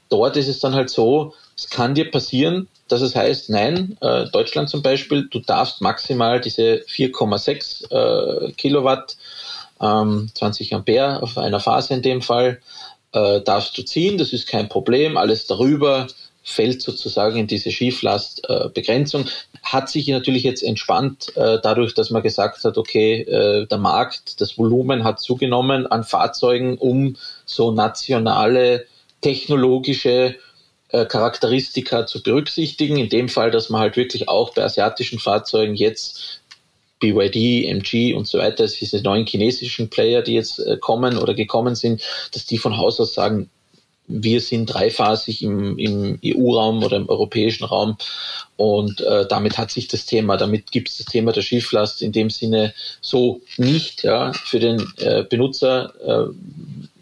[0.09, 4.27] Dort ist es dann halt so, es kann dir passieren, dass es heißt, nein, äh,
[4.27, 9.17] Deutschland zum Beispiel, du darfst maximal diese 4,6 äh, Kilowatt,
[9.81, 12.61] ähm, 20 Ampere auf einer Phase in dem Fall,
[13.15, 15.17] äh, darfst du ziehen, das ist kein Problem.
[15.17, 16.07] Alles darüber
[16.43, 19.23] fällt sozusagen in diese Schieflastbegrenzung.
[19.23, 19.31] Äh,
[19.63, 24.41] hat sich natürlich jetzt entspannt, äh, dadurch, dass man gesagt hat, okay, äh, der Markt,
[24.43, 28.87] das Volumen hat zugenommen an Fahrzeugen, um so nationale
[29.23, 30.37] technologische
[31.09, 32.99] Charakteristika zu berücksichtigen.
[32.99, 36.41] In dem Fall, dass man halt wirklich auch bei asiatischen Fahrzeugen jetzt
[37.05, 41.75] BYD, MG und so weiter, diese neuen chinesischen Player, die jetzt äh, kommen oder gekommen
[41.75, 43.51] sind, dass die von Haus aus sagen,
[44.07, 47.97] wir sind dreiphasig im, im EU-Raum oder im europäischen Raum
[48.57, 52.13] und äh, damit hat sich das Thema, damit gibt es das Thema der Schifflast in
[52.13, 54.05] dem Sinne so nicht.
[54.05, 56.33] Ja, für den äh, Benutzer äh,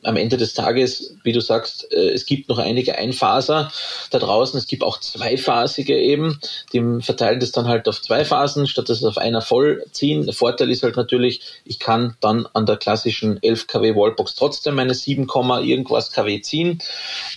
[0.02, 3.72] am Ende des Tages, wie du sagst, äh, es gibt noch einige Einphaser
[4.10, 4.58] da draußen.
[4.58, 6.40] Es gibt auch zweiphasige eben.
[6.72, 10.24] Die verteilen das dann halt auf zwei Phasen, statt dass es auf einer voll ziehen.
[10.24, 14.74] Der Vorteil ist halt natürlich, ich kann dann an der klassischen 11 kW Wallbox trotzdem
[14.74, 15.28] meine 7,
[15.62, 16.80] irgendwas kW ziehen,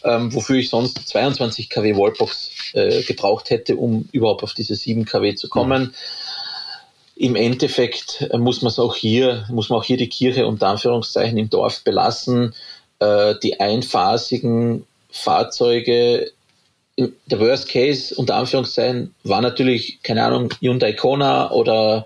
[0.03, 5.05] ähm, wofür ich sonst 22 kW Wallbox äh, gebraucht hätte, um überhaupt auf diese 7
[5.05, 5.83] kW zu kommen.
[5.83, 5.93] Mhm
[7.15, 10.67] im Endeffekt äh, muss man es auch hier, muss man auch hier die Kirche unter
[10.67, 12.53] Anführungszeichen im Dorf belassen.
[12.99, 16.31] Äh, die einphasigen Fahrzeuge,
[16.97, 22.05] äh, der Worst Case unter Anführungszeichen war natürlich, keine Ahnung, Hyundai Kona oder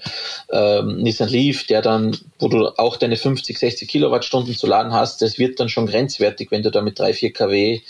[0.51, 5.23] ähm, Nissan Leaf, der dann, wo du auch deine 50, 60 Kilowattstunden zu laden hast,
[5.23, 7.81] das wird dann schon grenzwertig, wenn du da mit 3, 4 kW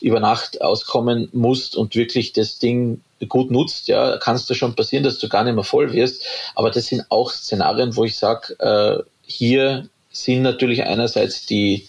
[0.00, 4.74] über Nacht auskommen musst und wirklich das Ding gut nutzt, ja, kann es da schon
[4.74, 6.24] passieren, dass du gar nicht mehr voll wirst.
[6.54, 11.88] Aber das sind auch Szenarien, wo ich sage, äh, hier sind natürlich einerseits die,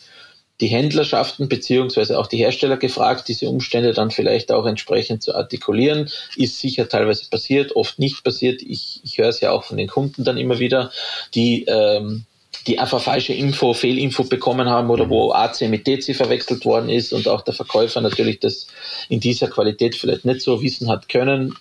[0.62, 6.10] die Händlerschaften beziehungsweise auch die Hersteller gefragt, diese Umstände dann vielleicht auch entsprechend zu artikulieren.
[6.36, 8.62] Ist sicher teilweise passiert, oft nicht passiert.
[8.62, 10.92] Ich, ich höre es ja auch von den Kunden dann immer wieder,
[11.34, 12.26] die ähm,
[12.68, 17.14] die einfach falsche Info, Fehlinfo bekommen haben oder wo AC mit DC verwechselt worden ist
[17.14, 18.68] und auch der Verkäufer natürlich das
[19.10, 21.56] in dieser Qualität vielleicht nicht so wissen hat können.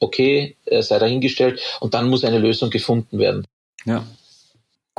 [0.00, 3.44] Okay, sei dahingestellt und dann muss eine Lösung gefunden werden.
[3.84, 4.04] Ja.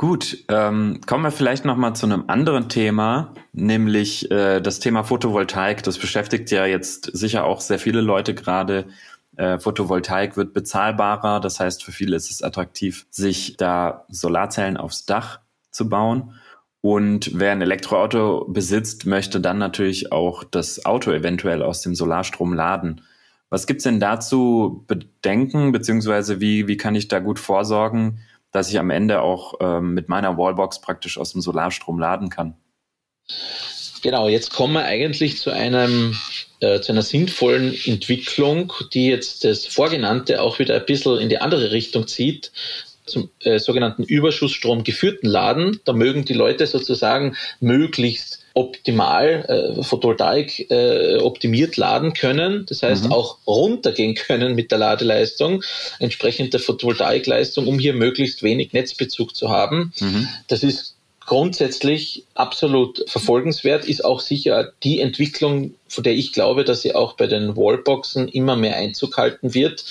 [0.00, 5.04] Gut, ähm, kommen wir vielleicht noch mal zu einem anderen Thema, nämlich äh, das Thema
[5.04, 5.82] Photovoltaik.
[5.82, 8.86] Das beschäftigt ja jetzt sicher auch sehr viele Leute gerade.
[9.36, 15.04] Äh, Photovoltaik wird bezahlbarer, das heißt, für viele ist es attraktiv, sich da Solarzellen aufs
[15.04, 16.34] Dach zu bauen.
[16.82, 22.54] Und wer ein Elektroauto besitzt, möchte dann natürlich auch das Auto eventuell aus dem Solarstrom
[22.54, 23.02] laden.
[23.50, 28.20] Was gibt's denn dazu Bedenken, beziehungsweise wie, wie kann ich da gut vorsorgen,
[28.52, 32.54] dass ich am Ende auch ähm, mit meiner Wallbox praktisch aus dem Solarstrom laden kann?
[34.02, 36.16] Genau, jetzt kommen wir eigentlich zu einem
[36.60, 41.38] äh, zu einer sinnvollen Entwicklung, die jetzt das Vorgenannte auch wieder ein bisschen in die
[41.38, 42.52] andere Richtung zieht,
[43.06, 45.80] zum äh, sogenannten Überschussstrom geführten Laden.
[45.84, 53.04] Da mögen die Leute sozusagen möglichst optimal äh, Photovoltaik äh, optimiert laden können, das heißt
[53.04, 53.12] mhm.
[53.12, 55.62] auch runtergehen können mit der Ladeleistung,
[55.98, 59.92] entsprechend der Photovoltaikleistung, um hier möglichst wenig Netzbezug zu haben.
[60.00, 60.28] Mhm.
[60.48, 60.96] Das ist
[61.30, 67.12] grundsätzlich absolut verfolgenswert, ist auch sicher die Entwicklung, von der ich glaube, dass sie auch
[67.12, 69.84] bei den Wallboxen immer mehr Einzug halten wird,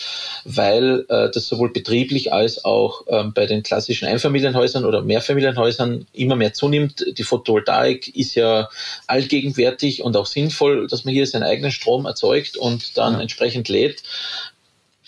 [0.43, 6.35] weil äh, das sowohl betrieblich als auch ähm, bei den klassischen Einfamilienhäusern oder Mehrfamilienhäusern immer
[6.35, 7.05] mehr zunimmt.
[7.17, 8.67] Die Photovoltaik ist ja
[9.07, 13.21] allgegenwärtig und auch sinnvoll, dass man hier seinen eigenen Strom erzeugt und dann ja.
[13.21, 14.03] entsprechend lädt.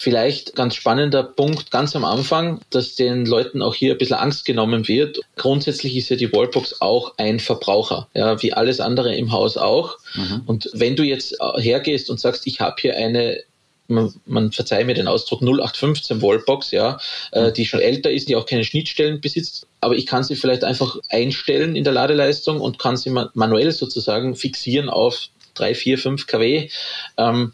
[0.02, 4.46] Vielleicht ganz spannender Punkt ganz am Anfang, dass den Leuten auch hier ein bisschen Angst
[4.46, 5.20] genommen wird.
[5.36, 10.00] Grundsätzlich ist ja die Wallbox auch ein Verbraucher, ja, wie alles andere im Haus auch.
[10.16, 10.42] Mhm.
[10.48, 13.44] Und wenn du jetzt hergehst und sagst, ich habe hier eine
[13.90, 16.98] man, man verzeiht mir den Ausdruck 0815 Wallbox, ja,
[17.32, 17.54] äh, mhm.
[17.54, 20.98] die schon älter ist, die auch keine Schnittstellen besitzt, aber ich kann sie vielleicht einfach
[21.10, 26.70] einstellen in der Ladeleistung und kann sie manuell sozusagen fixieren auf 3, 4, 5 kW.
[27.18, 27.54] Ähm,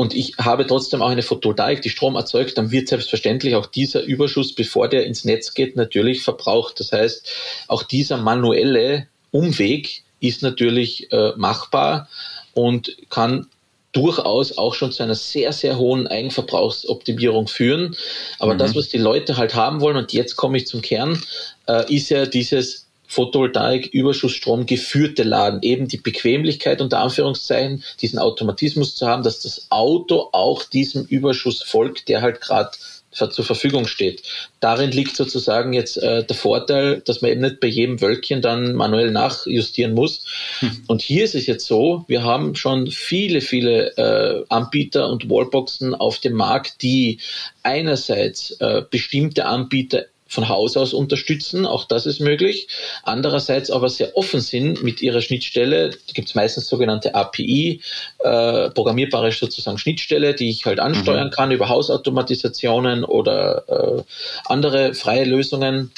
[0.00, 4.04] und ich habe trotzdem auch eine Photovoltaik, die Strom erzeugt, dann wird selbstverständlich auch dieser
[4.04, 6.78] Überschuss, bevor der ins Netz geht, natürlich verbraucht.
[6.78, 7.28] Das heißt,
[7.66, 12.08] auch dieser manuelle Umweg ist natürlich äh, machbar.
[12.54, 13.48] und kann
[13.90, 17.96] durchaus auch schon zu einer sehr, sehr hohen Eigenverbrauchsoptimierung führen.
[18.38, 18.58] Aber mhm.
[18.58, 21.20] das, was die Leute halt haben wollen, und jetzt komme ich zum Kern,
[21.66, 28.94] äh, ist ja dieses Photovoltaik, Überschussstrom geführte Laden, eben die Bequemlichkeit unter Anführungszeichen, diesen Automatismus
[28.94, 32.70] zu haben, dass das Auto auch diesem Überschuss folgt, der halt gerade
[33.10, 34.22] zur Verfügung steht.
[34.60, 38.74] Darin liegt sozusagen jetzt äh, der Vorteil, dass man eben nicht bei jedem Wölkchen dann
[38.74, 40.24] manuell nachjustieren muss.
[40.60, 40.84] Hm.
[40.86, 45.94] Und hier ist es jetzt so, wir haben schon viele, viele äh, Anbieter und Wallboxen
[45.94, 47.18] auf dem Markt, die
[47.62, 52.68] einerseits äh, bestimmte Anbieter von Haus aus unterstützen, auch das ist möglich.
[53.02, 55.90] Andererseits aber sehr offen sind mit ihrer Schnittstelle.
[55.90, 57.80] Da gibt es meistens sogenannte API,
[58.18, 61.32] äh, programmierbare sozusagen Schnittstelle, die ich halt ansteuern mhm.
[61.32, 64.02] kann über Hausautomatisationen oder äh,
[64.44, 65.92] andere freie Lösungen,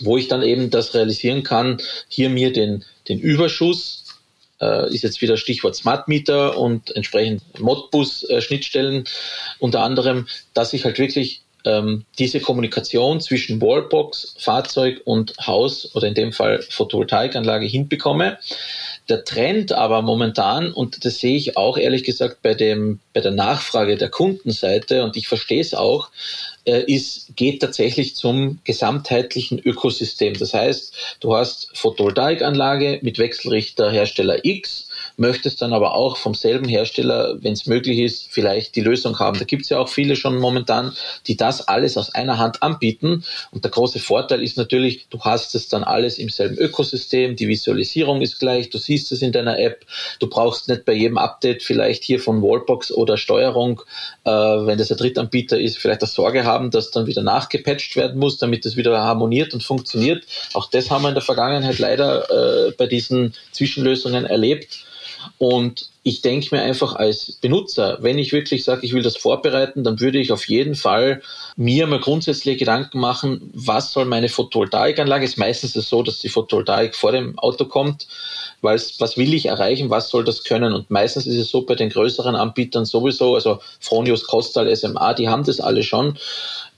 [0.00, 4.04] wo ich dann eben das realisieren kann, hier mir den, den Überschuss
[4.60, 9.04] äh, ist jetzt wieder Stichwort Smart Meter und entsprechend Modbus-Schnittstellen
[9.60, 16.08] unter anderem, dass ich halt wirklich ähm, diese Kommunikation zwischen Wallbox, Fahrzeug und Haus oder
[16.08, 18.38] in dem Fall Photovoltaikanlage hinbekomme.
[19.08, 23.32] Der Trend aber momentan, und das sehe ich auch ehrlich gesagt bei, dem, bei der
[23.32, 26.08] Nachfrage der Kundenseite, und ich verstehe es auch,
[26.64, 30.38] äh, ist, geht tatsächlich zum gesamtheitlichen Ökosystem.
[30.38, 36.68] Das heißt, du hast Photovoltaikanlage mit Wechselrichter Hersteller X, möchtest dann aber auch vom selben
[36.68, 39.38] Hersteller, wenn es möglich ist, vielleicht die Lösung haben.
[39.38, 40.96] Da gibt es ja auch viele schon momentan,
[41.26, 43.24] die das alles aus einer Hand anbieten.
[43.50, 47.48] Und der große Vorteil ist natürlich, du hast es dann alles im selben Ökosystem, die
[47.48, 49.84] Visualisierung ist gleich, du siehst es in deiner App,
[50.18, 53.82] du brauchst nicht bei jedem Update vielleicht hier von Wallbox oder Steuerung,
[54.24, 58.18] äh, wenn das ein Drittanbieter ist, vielleicht eine Sorge haben, dass dann wieder nachgepatcht werden
[58.18, 60.24] muss, damit es wieder harmoniert und funktioniert.
[60.54, 64.84] Auch das haben wir in der Vergangenheit leider äh, bei diesen Zwischenlösungen erlebt.
[65.38, 69.84] Und ich denke mir einfach als Benutzer, wenn ich wirklich sage, ich will das vorbereiten,
[69.84, 71.22] dann würde ich auf jeden Fall
[71.56, 75.24] mir mal grundsätzliche Gedanken machen, was soll meine Photovoltaikanlage?
[75.24, 78.06] Es ist meistens so, dass die Photovoltaik vor dem Auto kommt,
[78.60, 80.74] weil was will ich erreichen, was soll das können?
[80.74, 85.28] Und meistens ist es so bei den größeren Anbietern sowieso, also Fronius, Kostal, SMA, die
[85.28, 86.18] haben das alle schon.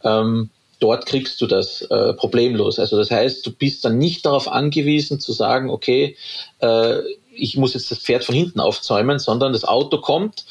[0.05, 2.79] Ähm, dort kriegst du das äh, problemlos.
[2.79, 6.17] Also das heißt, du bist dann nicht darauf angewiesen zu sagen, okay,
[6.61, 6.99] äh,
[7.37, 10.45] ich muss jetzt das Pferd von hinten aufzäumen, sondern das Auto kommt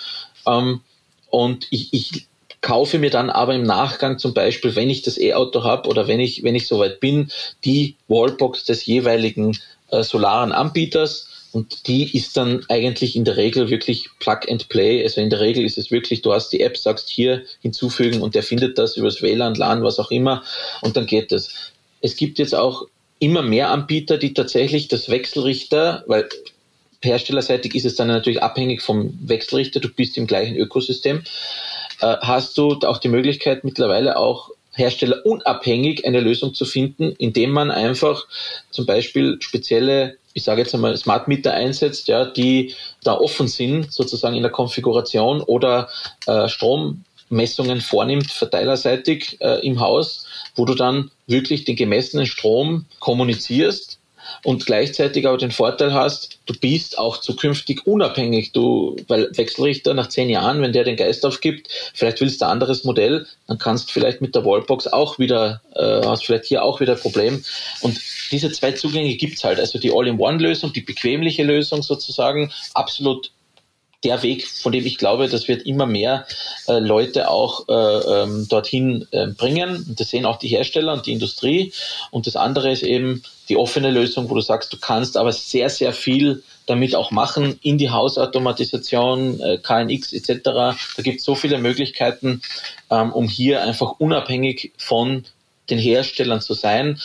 [0.45, 0.81] ähm,
[1.29, 2.27] und ich, ich
[2.61, 6.19] kaufe mir dann aber im Nachgang zum Beispiel, wenn ich das E-Auto habe oder wenn
[6.19, 7.31] ich, wenn ich soweit bin,
[7.63, 9.57] die Wallbox des jeweiligen
[9.91, 15.03] äh, solaren Anbieters und die ist dann eigentlich in der Regel wirklich Plug and Play.
[15.03, 18.33] Also in der Regel ist es wirklich, du hast die App, sagst hier hinzufügen und
[18.33, 20.43] der findet das übers WLAN, LAN, was auch immer
[20.81, 21.71] und dann geht es.
[22.01, 22.87] Es gibt jetzt auch
[23.19, 26.27] immer mehr Anbieter, die tatsächlich das Wechselrichter, weil
[27.05, 31.23] herstellerseitig ist es dann natürlich abhängig vom Wechselrichter, du bist im gleichen Ökosystem,
[32.01, 37.71] äh, hast du auch die Möglichkeit mittlerweile auch herstellerunabhängig eine Lösung zu finden, indem man
[37.71, 38.27] einfach
[38.71, 43.91] zum Beispiel spezielle, ich sage jetzt einmal Smart Meter einsetzt, ja, die da offen sind,
[43.93, 45.89] sozusagen in der Konfiguration oder
[46.27, 53.99] äh, Strommessungen vornimmt, verteilerseitig äh, im Haus, wo du dann wirklich den gemessenen Strom kommunizierst
[54.43, 58.51] und gleichzeitig aber den Vorteil hast, du bist auch zukünftig unabhängig.
[58.51, 62.51] Du, weil Wechselrichter nach zehn Jahren, wenn der den Geist aufgibt, vielleicht willst du ein
[62.51, 66.79] anderes Modell, dann kannst vielleicht mit der Wallbox auch wieder, äh, hast vielleicht hier auch
[66.79, 67.43] wieder ein Problem.
[67.81, 67.99] Und
[68.31, 69.59] diese zwei Zugänge gibt's halt.
[69.59, 73.31] Also die All-in-One-Lösung, die bequemliche Lösung sozusagen, absolut
[74.05, 76.25] der Weg, von dem ich glaube, das wird immer mehr
[76.67, 79.85] äh, Leute auch äh, ähm, dorthin äh, bringen.
[79.87, 81.73] Und das sehen auch die Hersteller und die Industrie.
[82.11, 85.69] Und das andere ist eben die offene Lösung, wo du sagst, du kannst aber sehr,
[85.69, 90.41] sehr viel damit auch machen in die Hausautomatisation, äh, KNX etc.
[90.43, 92.41] Da gibt es so viele Möglichkeiten,
[92.89, 95.25] ähm, um hier einfach unabhängig von
[95.69, 96.99] den Herstellern zu sein.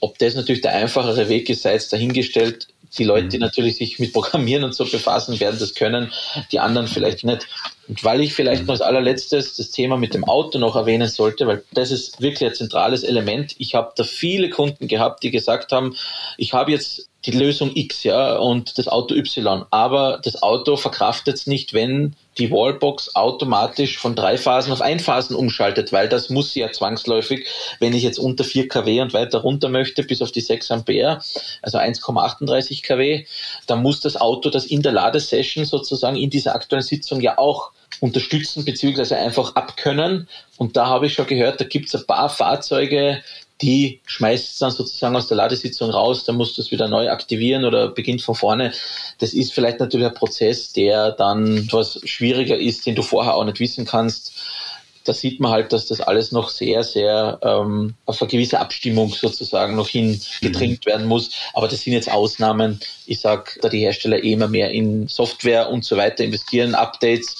[0.00, 3.42] Ob das natürlich der einfachere Weg ist, sei es dahingestellt die Leute, die mhm.
[3.42, 6.12] natürlich sich mit Programmieren und so befassen, werden das können,
[6.52, 7.46] die anderen vielleicht nicht.
[7.88, 11.46] Und weil ich vielleicht noch als allerletztes das Thema mit dem Auto noch erwähnen sollte,
[11.46, 13.54] weil das ist wirklich ein zentrales Element.
[13.58, 15.96] Ich habe da viele Kunden gehabt, die gesagt haben,
[16.36, 21.34] ich habe jetzt die Lösung X, ja, und das Auto Y, aber das Auto verkraftet
[21.34, 26.54] es nicht, wenn die Wallbox automatisch von drei Phasen auf Einphasen umschaltet, weil das muss
[26.54, 27.46] ja zwangsläufig,
[27.80, 31.20] wenn ich jetzt unter 4 kW und weiter runter möchte, bis auf die 6 Ampere,
[31.62, 33.24] also 1,38 kW,
[33.66, 37.72] dann muss das Auto das in der Ladesession sozusagen in dieser aktuellen Sitzung ja auch
[38.00, 40.28] unterstützen beziehungsweise einfach abkönnen.
[40.56, 43.22] Und da habe ich schon gehört, da gibt es ein paar Fahrzeuge,
[43.60, 47.10] die schmeißt es dann sozusagen aus der Ladesitzung raus, dann musst du es wieder neu
[47.10, 48.72] aktivieren oder beginnt von vorne.
[49.18, 53.44] Das ist vielleicht natürlich ein Prozess, der dann etwas schwieriger ist, den du vorher auch
[53.44, 54.32] nicht wissen kannst
[55.04, 59.10] da sieht man halt, dass das alles noch sehr, sehr ähm, auf eine gewisse Abstimmung
[59.10, 60.90] sozusagen noch hingedrängt mhm.
[60.90, 61.30] werden muss.
[61.54, 62.80] Aber das sind jetzt Ausnahmen.
[63.06, 67.36] Ich sage, da die Hersteller eh immer mehr in Software und so weiter investieren, Updates,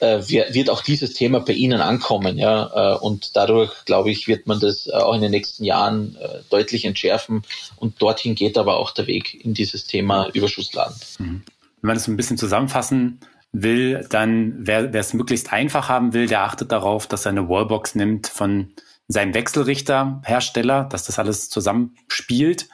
[0.00, 2.38] äh, wird auch dieses Thema bei Ihnen ankommen.
[2.38, 2.94] Ja?
[2.94, 6.40] Äh, und dadurch, glaube ich, wird man das äh, auch in den nächsten Jahren äh,
[6.50, 7.42] deutlich entschärfen.
[7.76, 10.96] Und dorthin geht aber auch der Weg in dieses Thema Überschussladen.
[11.18, 11.42] Mhm.
[11.80, 13.20] Wenn man das ein bisschen zusammenfassen
[13.52, 17.94] will, dann wer es möglichst einfach haben will, der achtet darauf, dass er eine Wallbox
[17.94, 18.72] nimmt von
[19.08, 22.68] seinem Wechselrichterhersteller, dass das alles zusammenspielt.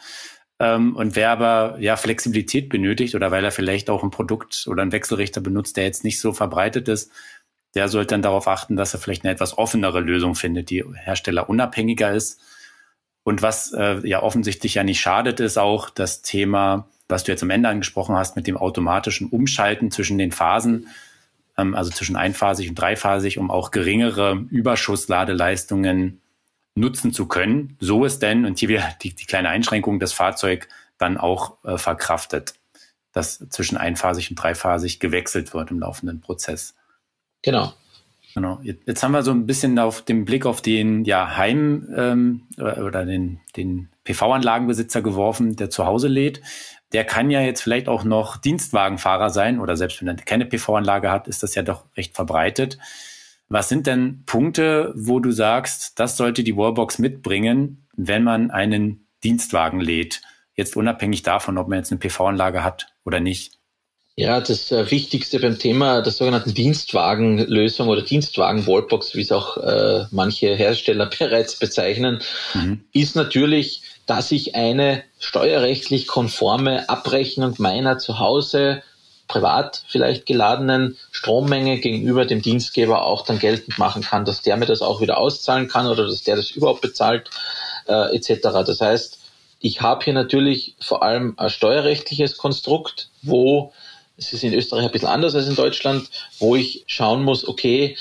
[0.61, 4.83] Ähm, und wer aber ja Flexibilität benötigt oder weil er vielleicht auch ein Produkt oder
[4.83, 7.13] einen Wechselrichter benutzt, der jetzt nicht so verbreitet ist,
[7.75, 12.13] der sollte dann darauf achten, dass er vielleicht eine etwas offenere Lösung findet, die herstellerunabhängiger
[12.13, 12.41] ist.
[13.25, 17.45] Und was äh, ja offensichtlich ja nicht schadet, ist auch das Thema was du jetzt
[17.45, 20.89] am Ende angesprochen hast mit dem automatischen Umschalten zwischen den Phasen,
[21.57, 26.21] ähm, also zwischen einphasig und dreiphasig, um auch geringere Überschussladeleistungen
[26.75, 30.69] nutzen zu können, so es denn, und hier wieder die, die kleine Einschränkung, das Fahrzeug
[30.99, 32.55] dann auch äh, verkraftet,
[33.13, 36.75] dass zwischen einphasig und dreiphasig gewechselt wird im laufenden Prozess.
[37.43, 37.73] Genau.
[38.35, 38.59] Genau.
[38.65, 43.07] Jetzt haben wir so ein bisschen auf den Blick auf den ja, Heim ähm, oder
[43.07, 46.43] den, den PV-Anlagenbesitzer geworfen, der zu Hause lädt
[46.95, 51.11] der kann ja jetzt vielleicht auch noch Dienstwagenfahrer sein oder selbst wenn er keine PV-Anlage
[51.11, 52.79] hat, ist das ja doch recht verbreitet.
[53.49, 59.09] Was sind denn Punkte, wo du sagst, das sollte die Wallbox mitbringen, wenn man einen
[59.25, 60.23] Dienstwagen lädt?
[60.55, 63.59] Jetzt unabhängig davon, ob man jetzt eine PV-Anlage hat oder nicht.
[64.17, 70.05] Ja, das äh, Wichtigste beim Thema der sogenannten Dienstwagenlösung oder Dienstwagen-Wallbox, wie es auch äh,
[70.13, 72.23] manche Hersteller bereits bezeichnen,
[72.55, 72.85] mhm.
[72.93, 78.83] ist natürlich dass ich eine steuerrechtlich konforme Abrechnung meiner zu Hause
[79.27, 84.67] privat vielleicht geladenen Strommenge gegenüber dem Dienstgeber auch dann geltend machen kann, dass der mir
[84.67, 87.31] das auch wieder auszahlen kann oder dass der das überhaupt bezahlt
[87.87, 88.41] äh, etc.
[88.67, 89.19] Das heißt,
[89.61, 93.73] ich habe hier natürlich vor allem ein steuerrechtliches Konstrukt, wo
[94.17, 97.97] es ist in Österreich ein bisschen anders als in Deutschland, wo ich schauen muss, okay,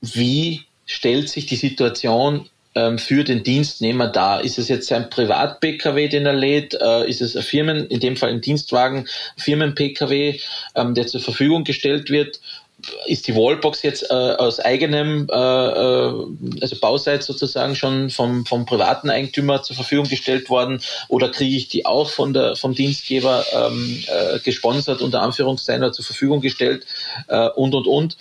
[0.00, 2.48] wie stellt sich die Situation
[2.78, 4.38] ähm, für den Dienstnehmer da?
[4.38, 6.74] Ist es jetzt ein Privat-Pkw, den er lädt?
[6.74, 10.40] Äh, ist es ein Firmen, in dem Fall ein Dienstwagen, Firmen-Pkw,
[10.74, 12.40] ähm, der zur Verfügung gestellt wird?
[13.06, 16.12] Ist die Wallbox jetzt äh, aus eigenem, äh, äh,
[16.60, 21.66] also Bauseite sozusagen schon vom, vom privaten Eigentümer zur Verfügung gestellt worden oder kriege ich
[21.66, 26.86] die auch von der, vom Dienstgeber ähm, äh, gesponsert, unter Anführungszeichen, oder zur Verfügung gestellt
[27.26, 28.16] äh, und, und, und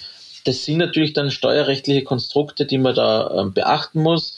[0.47, 4.36] das sind natürlich dann steuerrechtliche Konstrukte, die man da äh, beachten muss.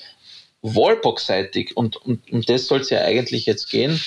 [0.62, 4.02] Wallbox-seitig, und, und um das soll es ja eigentlich jetzt gehen,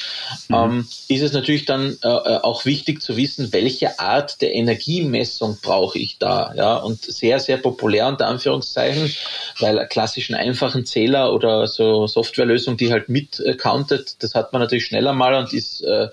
[0.49, 0.55] mhm.
[0.55, 5.59] ähm, ist es natürlich dann äh, äh, auch wichtig zu wissen, welche Art der Energiemessung
[5.63, 6.53] brauche ich da.
[6.55, 6.77] Ja?
[6.77, 9.15] Und sehr, sehr populär unter Anführungszeichen,
[9.61, 14.61] weil klassischen einfachen Zähler oder so Softwarelösung, die halt mit äh, countet, das hat man
[14.61, 16.09] natürlich schneller mal und ist äh,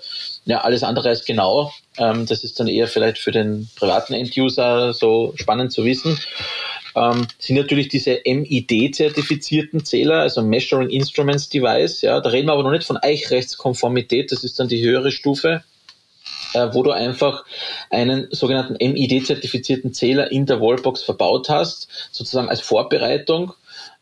[0.46, 1.70] ja alles andere als genau.
[1.98, 6.18] Ähm, das ist dann eher vielleicht für den privaten End-User so spannend zu wissen
[6.94, 12.02] ähm, sind natürlich diese MID-zertifizierten Zähler, also Measuring Instruments Device.
[12.02, 15.62] Ja, da reden wir aber noch nicht von Eichrechtskonformität, das ist dann die höhere Stufe,
[16.54, 17.44] äh, wo du einfach
[17.90, 23.52] einen sogenannten MID-zertifizierten Zähler in der Wallbox verbaut hast, sozusagen als Vorbereitung.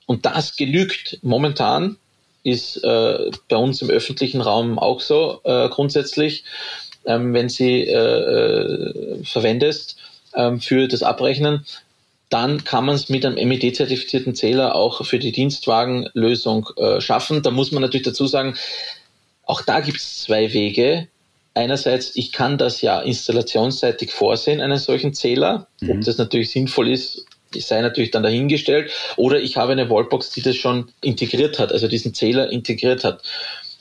[0.06, 1.96] Und das genügt momentan,
[2.44, 6.44] ist äh, bei uns im öffentlichen Raum auch so äh, grundsätzlich,
[7.04, 9.96] ähm, wenn sie äh, äh verwendest
[10.34, 11.66] ähm, für das Abrechnen,
[12.28, 17.42] dann kann man es mit einem MED-zertifizierten Zähler auch für die Dienstwagenlösung äh, schaffen.
[17.42, 18.56] Da muss man natürlich dazu sagen,
[19.44, 21.08] auch da gibt es zwei Wege.
[21.54, 25.68] Einerseits, ich kann das ja installationsseitig vorsehen, einen solchen Zähler.
[25.80, 25.90] Mhm.
[25.90, 27.24] Ob das natürlich sinnvoll ist,
[27.56, 28.92] sei natürlich dann dahingestellt.
[29.16, 33.22] Oder ich habe eine Wallbox, die das schon integriert hat, also diesen Zähler integriert hat.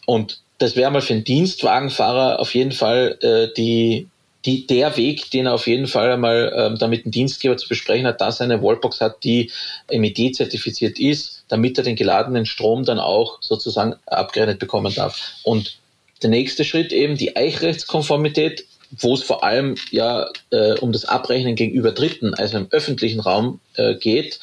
[0.05, 4.07] Und das wäre mal für einen Dienstwagenfahrer auf jeden Fall äh, die
[4.47, 8.07] die, der Weg, den er auf jeden Fall einmal ähm, damit ein Dienstgeber zu besprechen
[8.07, 9.51] hat, dass er eine Wallbox hat, die
[9.91, 15.33] MED-zertifiziert ist, damit er den geladenen Strom dann auch sozusagen abgerechnet bekommen darf.
[15.43, 15.77] Und
[16.23, 21.55] der nächste Schritt eben die Eichrechtskonformität, wo es vor allem ja äh, um das Abrechnen
[21.55, 24.39] gegenüber Dritten, also im öffentlichen Raum äh, geht.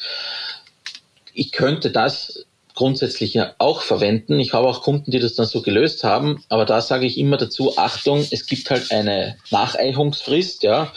[1.33, 2.45] Ich könnte das
[2.75, 4.39] grundsätzlich ja auch verwenden.
[4.39, 7.37] Ich habe auch Kunden, die das dann so gelöst haben, aber da sage ich immer
[7.37, 10.91] dazu, Achtung, es gibt halt eine Nacheichungsfrist, ja.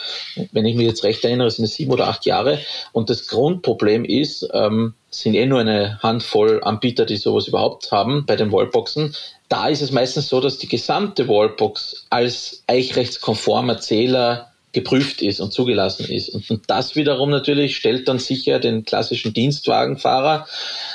[0.53, 2.59] Wenn ich mich jetzt recht erinnere, sind es sieben oder acht Jahre.
[2.93, 8.26] Und das Grundproblem ist, ähm, sind eh nur eine Handvoll Anbieter, die sowas überhaupt haben
[8.26, 9.14] bei den Wallboxen.
[9.49, 15.53] Da ist es meistens so, dass die gesamte Wallbox als eichrechtskonformer Zähler geprüft ist und
[15.53, 16.29] zugelassen ist.
[16.31, 20.47] Und, und das wiederum natürlich stellt dann sicher den klassischen Dienstwagenfahrer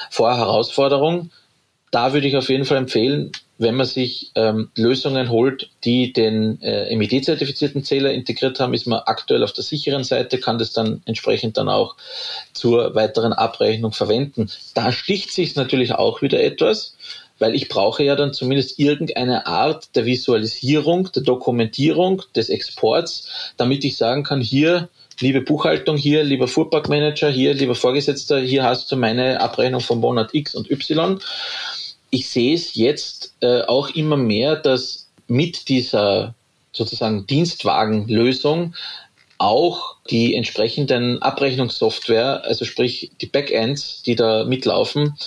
[0.09, 1.31] vor Herausforderung.
[1.91, 6.59] Da würde ich auf jeden Fall empfehlen, wenn man sich ähm, Lösungen holt, die den
[6.61, 11.03] äh, MED-zertifizierten Zähler integriert haben, ist man aktuell auf der sicheren Seite, kann das dann
[11.05, 11.95] entsprechend dann auch
[12.53, 14.49] zur weiteren Abrechnung verwenden.
[14.73, 16.95] Da sticht sich natürlich auch wieder etwas,
[17.39, 23.27] weil ich brauche ja dann zumindest irgendeine Art der Visualisierung, der Dokumentierung des Exports,
[23.57, 28.91] damit ich sagen kann, hier liebe Buchhaltung, hier lieber Fuhrparkmanager, hier lieber Vorgesetzter, hier hast
[28.91, 31.19] du meine Abrechnung vom Monat X und Y.
[32.09, 36.35] Ich sehe es jetzt äh, auch immer mehr, dass mit dieser
[36.71, 38.75] sozusagen Dienstwagenlösung
[39.37, 45.17] auch die entsprechenden Abrechnungssoftware, also sprich die Backends, die da mitlaufen,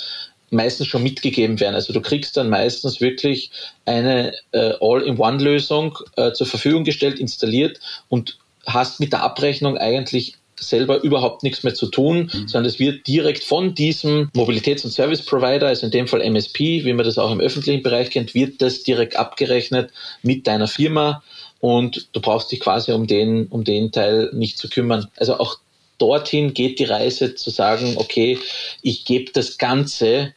[0.56, 1.74] meistens schon mitgegeben werden.
[1.74, 3.50] Also du kriegst dann meistens wirklich
[3.84, 7.78] eine äh, All-in-One-Lösung äh, zur Verfügung gestellt, installiert
[8.08, 12.48] und hast mit der Abrechnung eigentlich selber überhaupt nichts mehr zu tun, mhm.
[12.48, 16.84] sondern es wird direkt von diesem Mobilitäts- und Service Provider, also in dem Fall MSP,
[16.84, 19.90] wie man das auch im öffentlichen Bereich kennt, wird das direkt abgerechnet
[20.22, 21.22] mit deiner Firma
[21.60, 25.08] und du brauchst dich quasi um den, um den Teil nicht zu kümmern.
[25.16, 25.58] Also auch
[25.98, 28.38] dorthin geht die Reise zu sagen, okay,
[28.82, 30.34] ich gebe das Ganze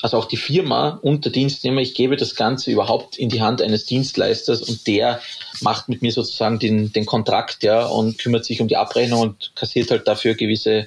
[0.00, 3.60] also auch die Firma und der Dienstnehmer, ich gebe das Ganze überhaupt in die Hand
[3.60, 5.20] eines Dienstleisters und der
[5.60, 9.52] macht mit mir sozusagen den, den Kontrakt, ja, und kümmert sich um die Abrechnung und
[9.56, 10.86] kassiert halt dafür gewisse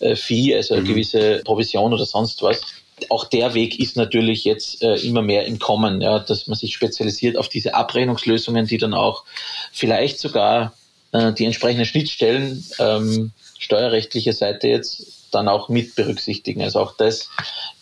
[0.00, 0.84] äh, Fee, also mhm.
[0.86, 2.62] gewisse Provision oder sonst was.
[3.10, 6.72] Auch der Weg ist natürlich jetzt äh, immer mehr im Kommen, ja, dass man sich
[6.72, 9.24] spezialisiert auf diese Abrechnungslösungen, die dann auch
[9.70, 10.72] vielleicht sogar
[11.12, 16.62] äh, die entsprechenden Schnittstellen ähm, steuerrechtliche Seite jetzt dann auch mit berücksichtigen.
[16.62, 17.30] Also auch das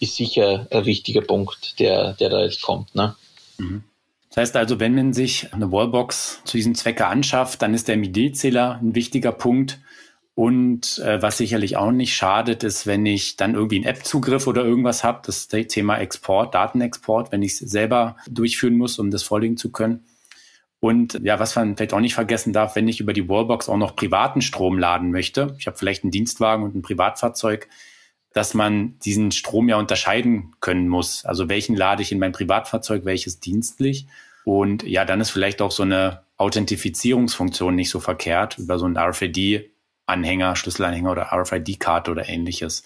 [0.01, 2.95] ist sicher ein wichtiger Punkt, der, der da jetzt kommt.
[2.95, 3.14] Ne?
[3.59, 3.84] Mhm.
[4.30, 7.97] Das heißt also, wenn man sich eine Wallbox zu diesem Zwecke anschafft, dann ist der
[7.97, 9.78] MID-Zähler ein wichtiger Punkt.
[10.34, 14.64] Und äh, was sicherlich auch nicht schadet, ist, wenn ich dann irgendwie einen App-Zugriff oder
[14.64, 19.57] irgendwas habe, das Thema Export, Datenexport, wenn ich es selber durchführen muss, um das vorlegen
[19.57, 20.05] zu können.
[20.85, 23.78] Und ja, was man vielleicht auch nicht vergessen darf, wenn ich über die Wallbox auch
[23.78, 27.70] noch privaten Strom laden möchte, ich habe vielleicht einen Dienstwagen und ein Privatfahrzeug,
[28.35, 31.24] dass man diesen Strom ja unterscheiden können muss.
[31.24, 34.07] Also welchen lade ich in mein Privatfahrzeug, welches dienstlich.
[34.45, 38.99] Und ja, dann ist vielleicht auch so eine Authentifizierungsfunktion nicht so verkehrt über so einen
[38.99, 42.85] RFID-Anhänger, Schlüsselanhänger oder RFID-Karte oder ähnliches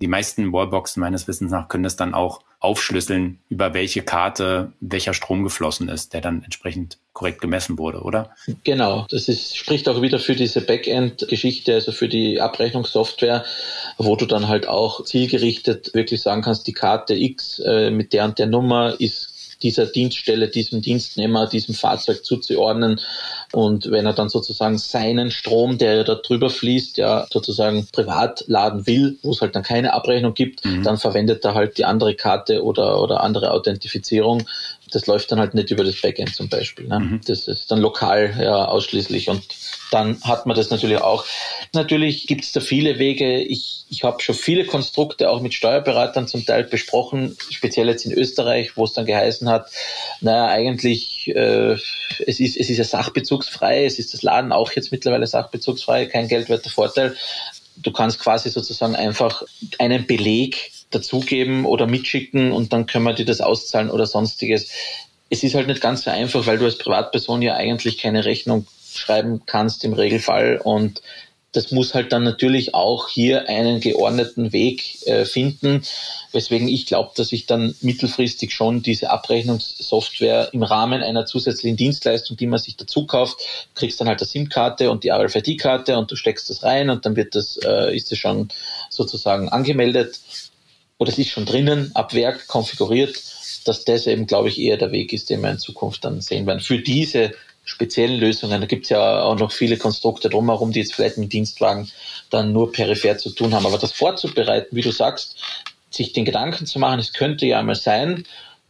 [0.00, 5.14] die meisten Wallboxen meines Wissens nach können das dann auch aufschlüsseln, über welche Karte welcher
[5.14, 8.30] Strom geflossen ist, der dann entsprechend korrekt gemessen wurde, oder?
[8.64, 13.44] Genau, das ist, spricht auch wieder für diese Backend-Geschichte, also für die Abrechnungssoftware,
[13.96, 18.24] wo du dann halt auch zielgerichtet wirklich sagen kannst, die Karte X äh, mit der
[18.24, 19.27] und der Nummer ist
[19.62, 23.00] dieser Dienststelle, diesem Dienstnehmer, diesem Fahrzeug zuzuordnen.
[23.52, 28.86] Und wenn er dann sozusagen seinen Strom, der da drüber fließt, ja sozusagen privat laden
[28.86, 30.82] will, wo es halt dann keine Abrechnung gibt, mhm.
[30.82, 34.44] dann verwendet er halt die andere Karte oder, oder andere Authentifizierung
[34.90, 36.86] das läuft dann halt nicht über das Backend zum Beispiel.
[36.86, 37.00] Ne?
[37.00, 37.20] Mhm.
[37.26, 39.42] Das ist dann lokal ja ausschließlich und
[39.90, 41.24] dann hat man das natürlich auch.
[41.72, 43.40] Natürlich gibt es da viele Wege.
[43.40, 48.12] Ich, ich habe schon viele Konstrukte auch mit Steuerberatern zum Teil besprochen, speziell jetzt in
[48.12, 49.70] Österreich, wo es dann geheißen hat,
[50.20, 51.76] naja, eigentlich, äh,
[52.26, 56.28] es, ist, es ist ja sachbezugsfrei, es ist das Laden auch jetzt mittlerweile sachbezugsfrei, kein
[56.28, 57.16] geldwerter Vorteil.
[57.76, 59.42] Du kannst quasi sozusagen einfach
[59.78, 64.70] einen Beleg dazugeben oder mitschicken und dann können wir dir das auszahlen oder sonstiges.
[65.30, 68.66] Es ist halt nicht ganz so einfach, weil du als Privatperson ja eigentlich keine Rechnung
[68.94, 71.02] schreiben kannst im Regelfall und
[71.52, 75.82] das muss halt dann natürlich auch hier einen geordneten Weg äh, finden,
[76.32, 82.36] weswegen ich glaube, dass ich dann mittelfristig schon diese Abrechnungssoftware im Rahmen einer zusätzlichen Dienstleistung,
[82.36, 83.40] die man sich dazu kauft,
[83.74, 87.16] kriegst dann halt eine SIM-Karte und die RFID-Karte und du steckst das rein und dann
[87.16, 88.48] wird das, äh, ist das schon
[88.90, 90.20] sozusagen angemeldet
[90.98, 93.16] oder es ist schon drinnen ab Werk konfiguriert,
[93.64, 96.46] dass das eben, glaube ich, eher der Weg ist, den wir in Zukunft dann sehen
[96.46, 96.60] werden.
[96.60, 97.32] Für diese
[97.64, 101.32] speziellen Lösungen, da gibt es ja auch noch viele Konstrukte drumherum, die jetzt vielleicht mit
[101.32, 101.90] Dienstwagen
[102.30, 103.66] dann nur peripher zu tun haben.
[103.66, 105.36] Aber das vorzubereiten, wie du sagst,
[105.90, 108.24] sich den Gedanken zu machen, es könnte ja einmal sein,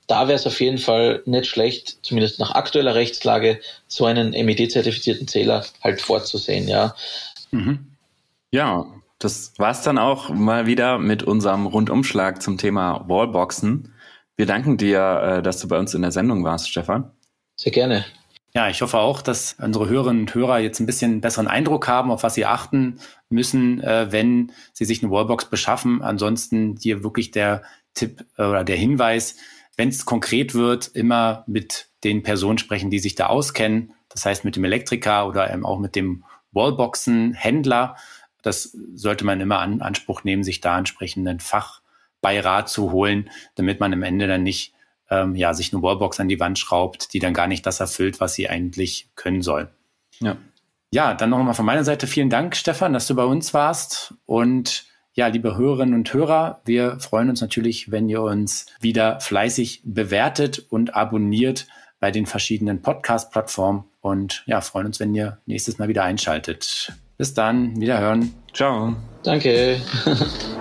[0.08, 5.28] da wäre es auf jeden Fall nicht schlecht, zumindest nach aktueller Rechtslage, so einen MED-zertifizierten
[5.28, 6.94] Zähler halt vorzusehen, ja.
[7.50, 7.86] Mhm.
[8.50, 8.86] Ja,
[9.18, 13.92] das war's dann auch mal wieder mit unserem Rundumschlag zum Thema Wallboxen.
[14.36, 17.10] Wir danken dir, äh, dass du bei uns in der Sendung warst, Stefan.
[17.56, 18.04] Sehr gerne.
[18.54, 22.10] Ja, ich hoffe auch, dass unsere Hörerinnen und Hörer jetzt ein bisschen besseren Eindruck haben,
[22.10, 22.98] auf was sie achten
[23.28, 26.02] müssen, äh, wenn sie sich eine Wallbox beschaffen.
[26.02, 27.62] Ansonsten hier wirklich der
[27.94, 29.36] Tipp äh, oder der Hinweis,
[29.76, 33.92] wenn es konkret wird, immer mit den Personen sprechen, die sich da auskennen.
[34.08, 37.96] Das heißt mit dem Elektriker oder eben auch mit dem Wallboxen-Händler.
[38.48, 43.92] Das sollte man immer an Anspruch nehmen, sich da entsprechenden Fachbeirat zu holen, damit man
[43.92, 44.72] am Ende dann nicht
[45.10, 48.20] ähm, ja, sich eine Wallbox an die Wand schraubt, die dann gar nicht das erfüllt,
[48.20, 49.68] was sie eigentlich können soll.
[50.20, 50.38] Ja.
[50.90, 54.14] Ja, dann nochmal von meiner Seite vielen Dank, Stefan, dass du bei uns warst.
[54.24, 59.82] Und ja, liebe Hörerinnen und Hörer, wir freuen uns natürlich, wenn ihr uns wieder fleißig
[59.84, 61.66] bewertet und abonniert
[62.00, 66.94] bei den verschiedenen Podcast-Plattformen und ja, freuen uns, wenn ihr nächstes Mal wieder einschaltet.
[67.18, 68.32] Bis dann, wiederhören.
[68.54, 68.94] Ciao.
[69.24, 69.80] Danke.